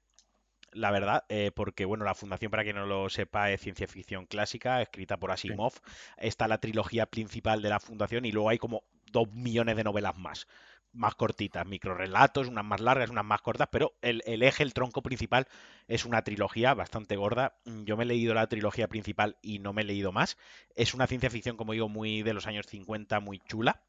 [0.73, 4.27] La verdad, eh, porque bueno, la fundación, para quien no lo sepa, es ciencia ficción
[4.27, 5.75] clásica, escrita por Asimov.
[6.17, 8.83] Está la trilogía principal de la fundación y luego hay como
[9.13, 10.49] dos millones de novelas más
[10.93, 15.49] más cortitas, microrelatos, unas más largas, unas más cortas, pero el, eje, el tronco principal
[15.89, 17.57] es una trilogía bastante gorda.
[17.85, 20.37] Yo me he leído la trilogía principal y no me he leído más.
[20.75, 23.83] Es una ciencia ficción, como digo, muy de los años 50, muy chula.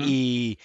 [0.00, 0.58] Y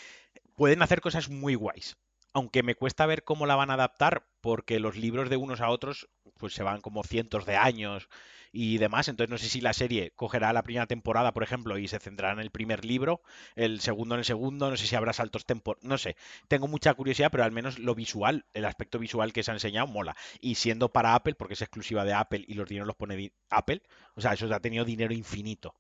[0.56, 1.98] pueden hacer cosas muy guays.
[2.34, 5.70] Aunque me cuesta ver cómo la van a adaptar, porque los libros de unos a
[5.70, 8.10] otros pues se van como cientos de años
[8.54, 9.10] y demás.
[9.10, 12.34] Entonces no sé si la serie cogerá la primera temporada, por ejemplo, y se centrará
[12.34, 13.22] en el primer libro,
[13.56, 16.16] el segundo en el segundo, no sé si habrá saltos temporales, no sé.
[16.48, 19.88] Tengo mucha curiosidad, pero al menos lo visual, el aspecto visual que se ha enseñado
[19.88, 20.16] mola.
[20.40, 23.82] Y siendo para Apple, porque es exclusiva de Apple y los dineros los pone Apple,
[24.16, 25.76] o sea, eso ha tenido dinero infinito.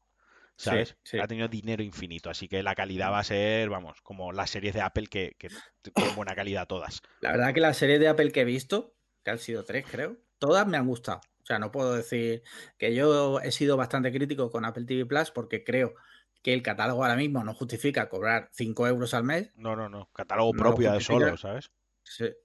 [0.55, 0.95] ¿Sabes?
[1.19, 4.73] Ha tenido dinero infinito, así que la calidad va a ser, vamos, como las series
[4.73, 5.49] de Apple que, que
[5.93, 7.01] tienen buena calidad todas.
[7.21, 10.17] La verdad que las series de Apple que he visto, que han sido tres, creo,
[10.37, 11.21] todas me han gustado.
[11.43, 12.41] O sea, no puedo decir
[12.77, 15.93] que yo he sido bastante crítico con Apple TV Plus porque creo
[16.41, 19.51] que el catálogo ahora mismo no justifica cobrar 5 euros al mes.
[19.55, 20.09] No, no, no.
[20.13, 21.71] Catálogo propio de solo, ¿sabes?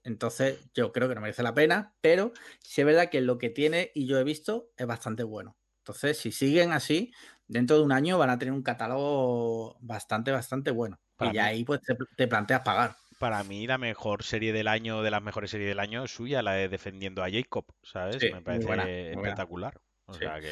[0.03, 2.31] Entonces, yo creo que no merece la pena, pero
[2.61, 5.57] sí es verdad que lo que tiene y yo he visto es bastante bueno.
[5.79, 7.11] Entonces, si siguen así,
[7.47, 10.99] dentro de un año van a tener un catálogo bastante, bastante bueno.
[11.19, 11.81] y ya ahí pues
[12.15, 12.95] te, planteas pagar.
[13.19, 16.41] Para mí la mejor serie del año, de las mejores series del año, es suya,
[16.41, 18.17] la de Defendiendo a Jacob, ¿sabes?
[18.23, 19.79] Me parece espectacular.
[20.05, 20.49] O sea que...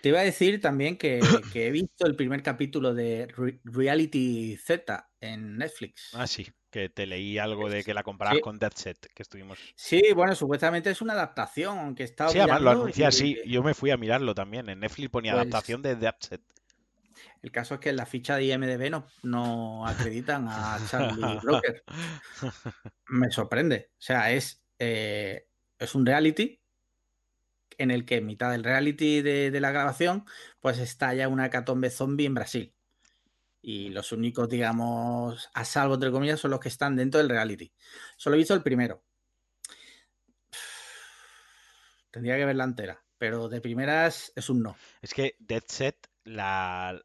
[0.00, 1.18] Te iba a decir también que,
[1.54, 3.28] he visto el primer capítulo de
[3.64, 6.10] Reality Z en Netflix.
[6.14, 9.58] Ah, sí, que te leí algo de que la comparabas con Dead Set, que estuvimos.
[9.74, 12.28] Sí, bueno, supuestamente es una adaptación, aunque está.
[12.28, 13.38] Sí, además lo anuncia así.
[13.44, 14.68] Yo me fui a mirarlo también.
[14.68, 16.42] En Netflix ponía pues adaptación de Dead Set.
[17.42, 21.82] El caso es que en la ficha de IMDB no, no acreditan a Charlie Broker.
[23.08, 23.90] Me sorprende.
[23.94, 26.62] O sea, es, eh, es un reality
[27.78, 30.24] en el que en mitad del reality de, la grabación,
[30.60, 32.74] pues estalla una catombe zombie en Brasil.
[33.60, 37.72] Y los únicos, digamos, a salvo, entre comillas, son los que están dentro del reality.
[38.16, 39.02] Solo he visto el primero.
[42.10, 44.76] Tendría que ver la entera, pero de primeras es un no.
[45.00, 47.00] Es que Dead Set, la...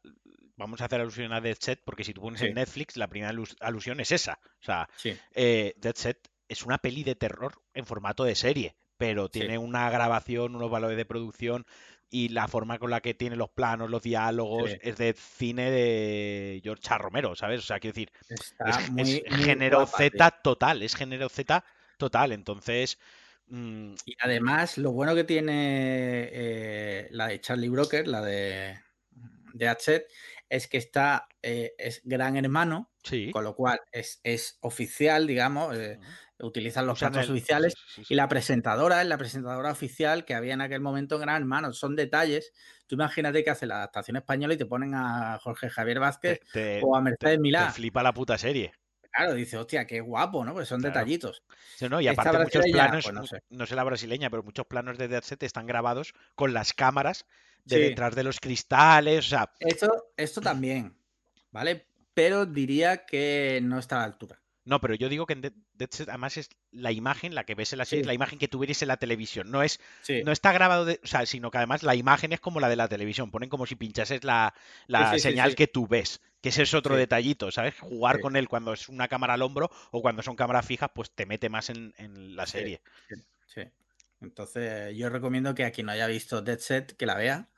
[0.58, 3.32] vamos a hacer alusión a Dead Set, porque si tú pones en Netflix, la primera
[3.60, 4.38] alusión es esa.
[4.60, 4.88] O sea,
[5.34, 9.88] eh, Dead Set es una peli de terror en formato de serie pero tiene una
[9.88, 11.64] grabación, unos valores de producción
[12.10, 16.60] y la forma con la que tiene los planos, los diálogos, es de cine de
[16.62, 17.60] George Romero, ¿sabes?
[17.60, 18.12] O sea, quiero decir,
[18.96, 21.64] es, género Z total, es género Z
[21.96, 22.98] total, entonces...
[23.46, 28.78] Mm, y además, lo bueno que tiene eh, la de Charlie Broker, la de,
[29.54, 30.06] de Hatchet,
[30.48, 32.90] es que está, eh, es gran hermano,
[33.32, 35.98] con lo cual es, es oficial, digamos, eh,
[36.40, 37.74] utilizan los datos oficiales
[38.08, 41.72] y la presentadora es la presentadora oficial que había en aquel momento en Gran Hermano.
[41.72, 42.52] Son detalles.
[42.86, 46.40] Tú imagínate que hace la adaptación española y te ponen a Jorge Javier Vázquez
[46.82, 47.66] o a Mercedes Milá.
[47.66, 48.72] Te flipa la puta serie.
[49.10, 50.52] Claro, dice, hostia, qué guapo, ¿no?
[50.52, 51.42] Pues son detallitos.
[51.90, 53.74] no, y aparte muchos planos, pues no, sé.
[53.74, 57.26] la brasileña, pero muchos planos de Dead Set están grabados con las cámaras
[57.68, 59.52] de detrás de los cristales, o sea...
[59.60, 60.96] Esto, esto también,
[61.50, 61.86] ¿vale?
[62.14, 64.40] Pero diría que no está a la altura.
[64.68, 67.72] No, pero yo digo que en Dead Set además es la imagen, la que ves
[67.72, 69.50] en la serie, la imagen que tú en la televisión.
[69.50, 69.80] No es,
[70.26, 72.76] no está grabado, de, o sea, sino que además la imagen es como la de
[72.76, 73.30] la televisión.
[73.30, 74.52] Ponen como si pinchases la,
[74.86, 76.20] la señal que tú ves.
[76.42, 77.80] Que ese es otro detallito, ¿sabes?
[77.80, 81.10] Jugar con él cuando es una cámara al hombro o cuando son cámaras fijas, pues
[81.12, 82.82] te mete más en, la serie.
[83.46, 83.62] Sí.
[84.20, 87.48] Entonces, yo recomiendo que a quien no haya visto Dead Set, que la vea.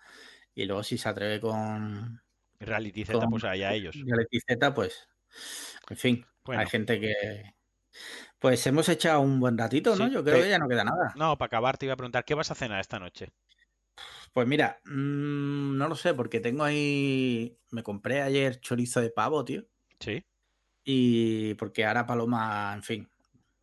[0.60, 2.20] Y luego, si se atreve con.
[2.58, 3.96] Reality Z, pues allá ellos.
[4.04, 5.08] Reality Z, pues.
[5.88, 6.26] En fin.
[6.48, 7.14] Hay gente que.
[8.38, 10.08] Pues hemos echado un buen ratito, ¿no?
[10.08, 11.14] Yo creo que ya no queda nada.
[11.16, 13.32] No, para acabar te iba a preguntar, ¿qué vas a cenar esta noche?
[14.34, 17.58] Pues mira, mm, no lo sé, porque tengo ahí.
[17.70, 19.64] Me compré ayer chorizo de pavo, tío.
[19.98, 20.26] Sí.
[20.84, 23.10] Y porque ahora Paloma, en fin,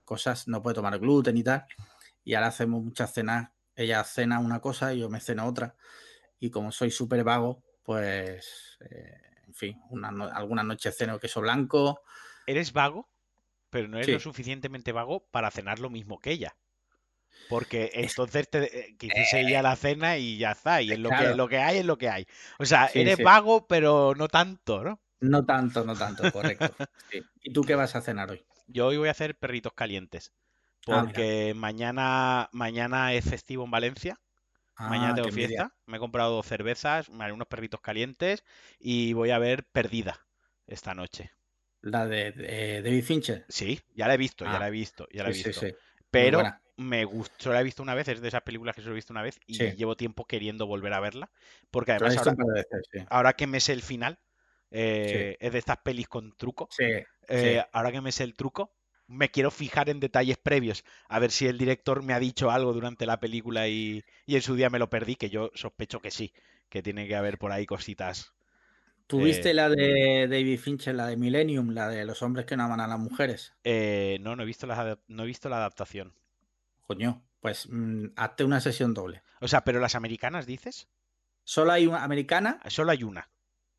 [0.03, 1.65] cosas, no puede tomar gluten y tal.
[2.23, 3.51] Y ahora hacemos muchas cenas.
[3.75, 5.75] Ella cena una cosa y yo me ceno otra.
[6.39, 12.01] Y como soy súper vago, pues, eh, en fin, una, algunas noches ceno queso blanco,
[12.45, 13.07] eres vago,
[13.69, 16.55] pero no eres lo suficientemente vago para cenar lo mismo que ella.
[17.49, 18.97] Porque entonces te, eh,
[19.33, 20.81] ella la cena y ya está.
[20.81, 22.27] Y es lo, que, lo que hay es lo que hay.
[22.59, 24.99] O sea, eres vago, pero no tanto, ¿no?
[25.19, 26.75] No tanto, no tanto, correcto.
[27.41, 28.45] ¿Y tú qué vas a cenar hoy?
[28.67, 30.33] Yo hoy voy a hacer perritos calientes.
[30.87, 34.19] Ah, porque mañana, mañana es festivo en Valencia.
[34.77, 35.73] Mañana ah, tengo fiesta.
[35.85, 38.43] Me he comprado dos cervezas, unos perritos calientes
[38.79, 40.25] y voy a ver Perdida
[40.65, 41.31] esta noche.
[41.81, 43.45] La de, David Fincher.
[43.47, 45.61] Sí, ya la he visto, ya ah, la he visto, ya la he visto.
[46.09, 46.43] Pero
[46.77, 49.13] me gustó, la he visto una vez, es de esas películas que solo he visto
[49.13, 51.31] una vez y llevo tiempo queriendo volver a verla.
[51.71, 52.17] Porque además
[53.09, 54.19] ahora, que me sé el final,
[54.71, 56.69] eh, es de estas pelis con truco.
[57.27, 58.76] Eh, ahora que me sé el truco,
[59.07, 62.73] me quiero fijar en detalles previos, a ver si el director me ha dicho algo
[62.73, 66.11] durante la película y, y en su día me lo perdí, que yo sospecho que
[66.11, 66.33] sí,
[66.69, 68.33] que tiene que haber por ahí cositas
[69.07, 72.63] ¿Tuviste eh, la de David Fincher, la de Millennium, la de los hombres que no
[72.63, 73.53] aman a las mujeres?
[73.63, 76.13] Eh, no, no he, visto la, no he visto la adaptación.
[76.81, 79.23] Coño, pues mm, hazte una sesión doble.
[79.39, 80.89] O sea, pero las americanas dices.
[81.45, 82.59] Solo hay una americana.
[82.67, 83.29] Solo hay una.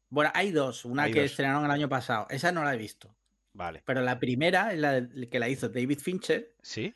[0.09, 0.87] Bueno, hay dos.
[0.87, 2.27] Una que estrenaron el año pasado.
[2.31, 3.15] Esa no la he visto.
[3.59, 3.83] Vale.
[3.85, 6.55] Pero la primera es la que la hizo David Fincher.
[6.63, 6.95] Sí.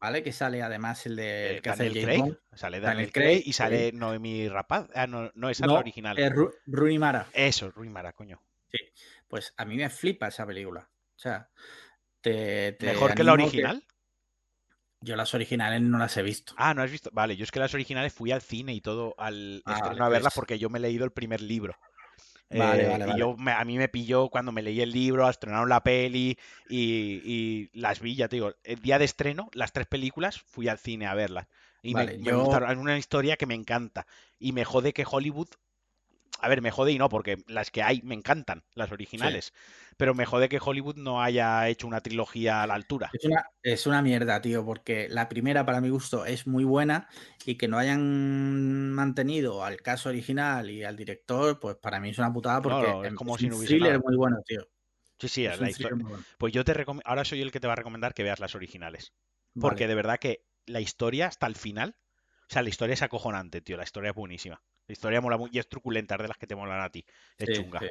[0.00, 0.22] ¿vale?
[0.22, 2.38] Que sale además el de Eh, Daniel Craig, Bond.
[2.54, 4.88] sale Daniel Daniel Craig, Craig y sale Noemi Rapaz.
[4.94, 6.18] Ah, no, no, esa es la original.
[6.18, 7.26] es Ru- Mara.
[7.34, 8.42] Eso, Rui Mara, coño.
[9.28, 10.88] Pues a mí me flipa esa película.
[11.14, 11.48] O sea,
[12.22, 13.84] te, te ¿Mejor que la original?
[15.02, 16.54] Yo las originales no las he visto.
[16.56, 17.10] Ah, ¿no has visto?
[17.12, 20.04] Vale, yo es que las originales fui al cine y todo al Ah, estreno vale,
[20.04, 21.76] a verlas pues- porque yo me he leído el primer libro.
[22.50, 23.18] Vale, Eh, vale, y vale.
[23.18, 26.36] yo me- a mí me pilló cuando me leí el libro, estrenaron la peli
[26.68, 30.68] y, y las vi, ya te digo, el día de estreno, las tres películas, fui
[30.68, 31.46] al cine a verlas.
[31.82, 34.06] Y me- Vale, me, yo- gustaron, es una historia que me encanta.
[34.38, 35.48] Y me jode que Hollywood,
[36.42, 39.52] a ver, me jode y no, porque las que hay me encantan, las originales.
[39.96, 43.10] Pero me jode que Hollywood no haya hecho una trilogía a la altura.
[43.12, 47.08] Es una, es una mierda, tío, porque la primera, para mi gusto, es muy buena
[47.44, 52.18] y que no hayan mantenido al caso original y al director, pues para mí es
[52.18, 54.02] una putada porque no, es como es si no hubiese thriller nada.
[54.06, 54.60] muy bueno, tío.
[55.18, 56.24] Sí, sí, Es la un histo- thriller muy bueno.
[56.38, 58.54] Pues yo te recom- ahora soy el que te va a recomendar que veas las
[58.54, 59.12] originales.
[59.58, 61.96] Porque de verdad que la historia hasta el final,
[62.48, 63.76] o sea, la historia es acojonante, tío.
[63.76, 64.62] La historia es buenísima.
[64.90, 67.06] La historia mola muy y es truculenta, de las que te molan a ti.
[67.38, 67.78] Es Sí, chunga.
[67.78, 67.86] sí.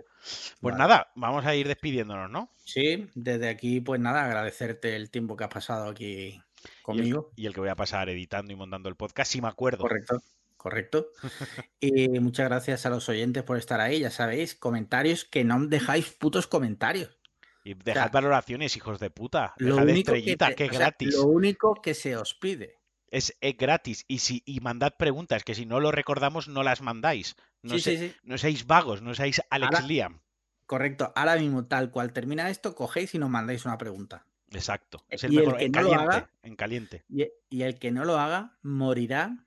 [0.60, 0.78] Pues Vale.
[0.78, 2.52] nada, vamos a ir despidiéndonos, ¿no?
[2.66, 6.44] Sí, desde aquí, pues nada, agradecerte el tiempo que has pasado aquí Y el,
[6.82, 7.32] conmigo.
[7.38, 9.78] y el que voy a pasar editando y montando el podcast, si me acuerdo.
[9.84, 10.22] Correcto,
[10.58, 11.08] correcto.
[11.80, 14.02] Y muchas gracias a los oyentes por estar ahí.
[14.02, 17.18] Ya sabéis, comentarios que no dejáis putos comentarios.
[17.64, 19.54] Y dejad sea, valoraciones, hijos de puta.
[19.58, 21.14] Lo Dejad único, que, estrellitas, te- que es o sea, gratis.
[21.16, 22.78] lo único que se os pide.
[23.12, 24.06] Es, es gratis.
[24.08, 27.36] Y si y mandad preguntas, que si no lo recordamos, no las mandáis.
[27.64, 28.16] No, sí, se- sí, sí.
[28.24, 30.22] no seáis vagos, no seáis Alex Ahora- Liam.
[30.66, 31.12] Correcto.
[31.16, 34.26] Ahora mismo, tal cual termina esto, cogéis y nos mandáis una pregunta.
[34.52, 35.04] Exacto.
[35.10, 35.58] Es Y el el mejor.
[35.58, 36.16] que En no lo caliente.
[36.16, 37.06] haga- En caliente.
[37.10, 39.46] Y, y el que no lo haga morirá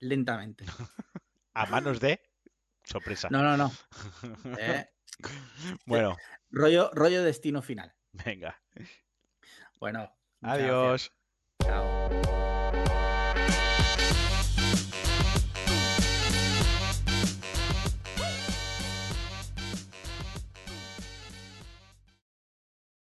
[0.00, 0.64] lentamente.
[1.54, 2.20] A manos de.
[2.82, 3.28] Sorpresa.
[3.30, 3.72] No, no, no.
[4.58, 4.90] Eh,
[5.86, 6.16] Bueno,
[6.50, 7.94] rollo, rollo destino final.
[8.12, 8.60] venga.
[9.78, 10.12] Bueno.
[10.42, 11.12] Adiós.
[11.60, 11.74] gracias.
[12.10, 12.63] Chao.
[12.74, 13.13] Bye.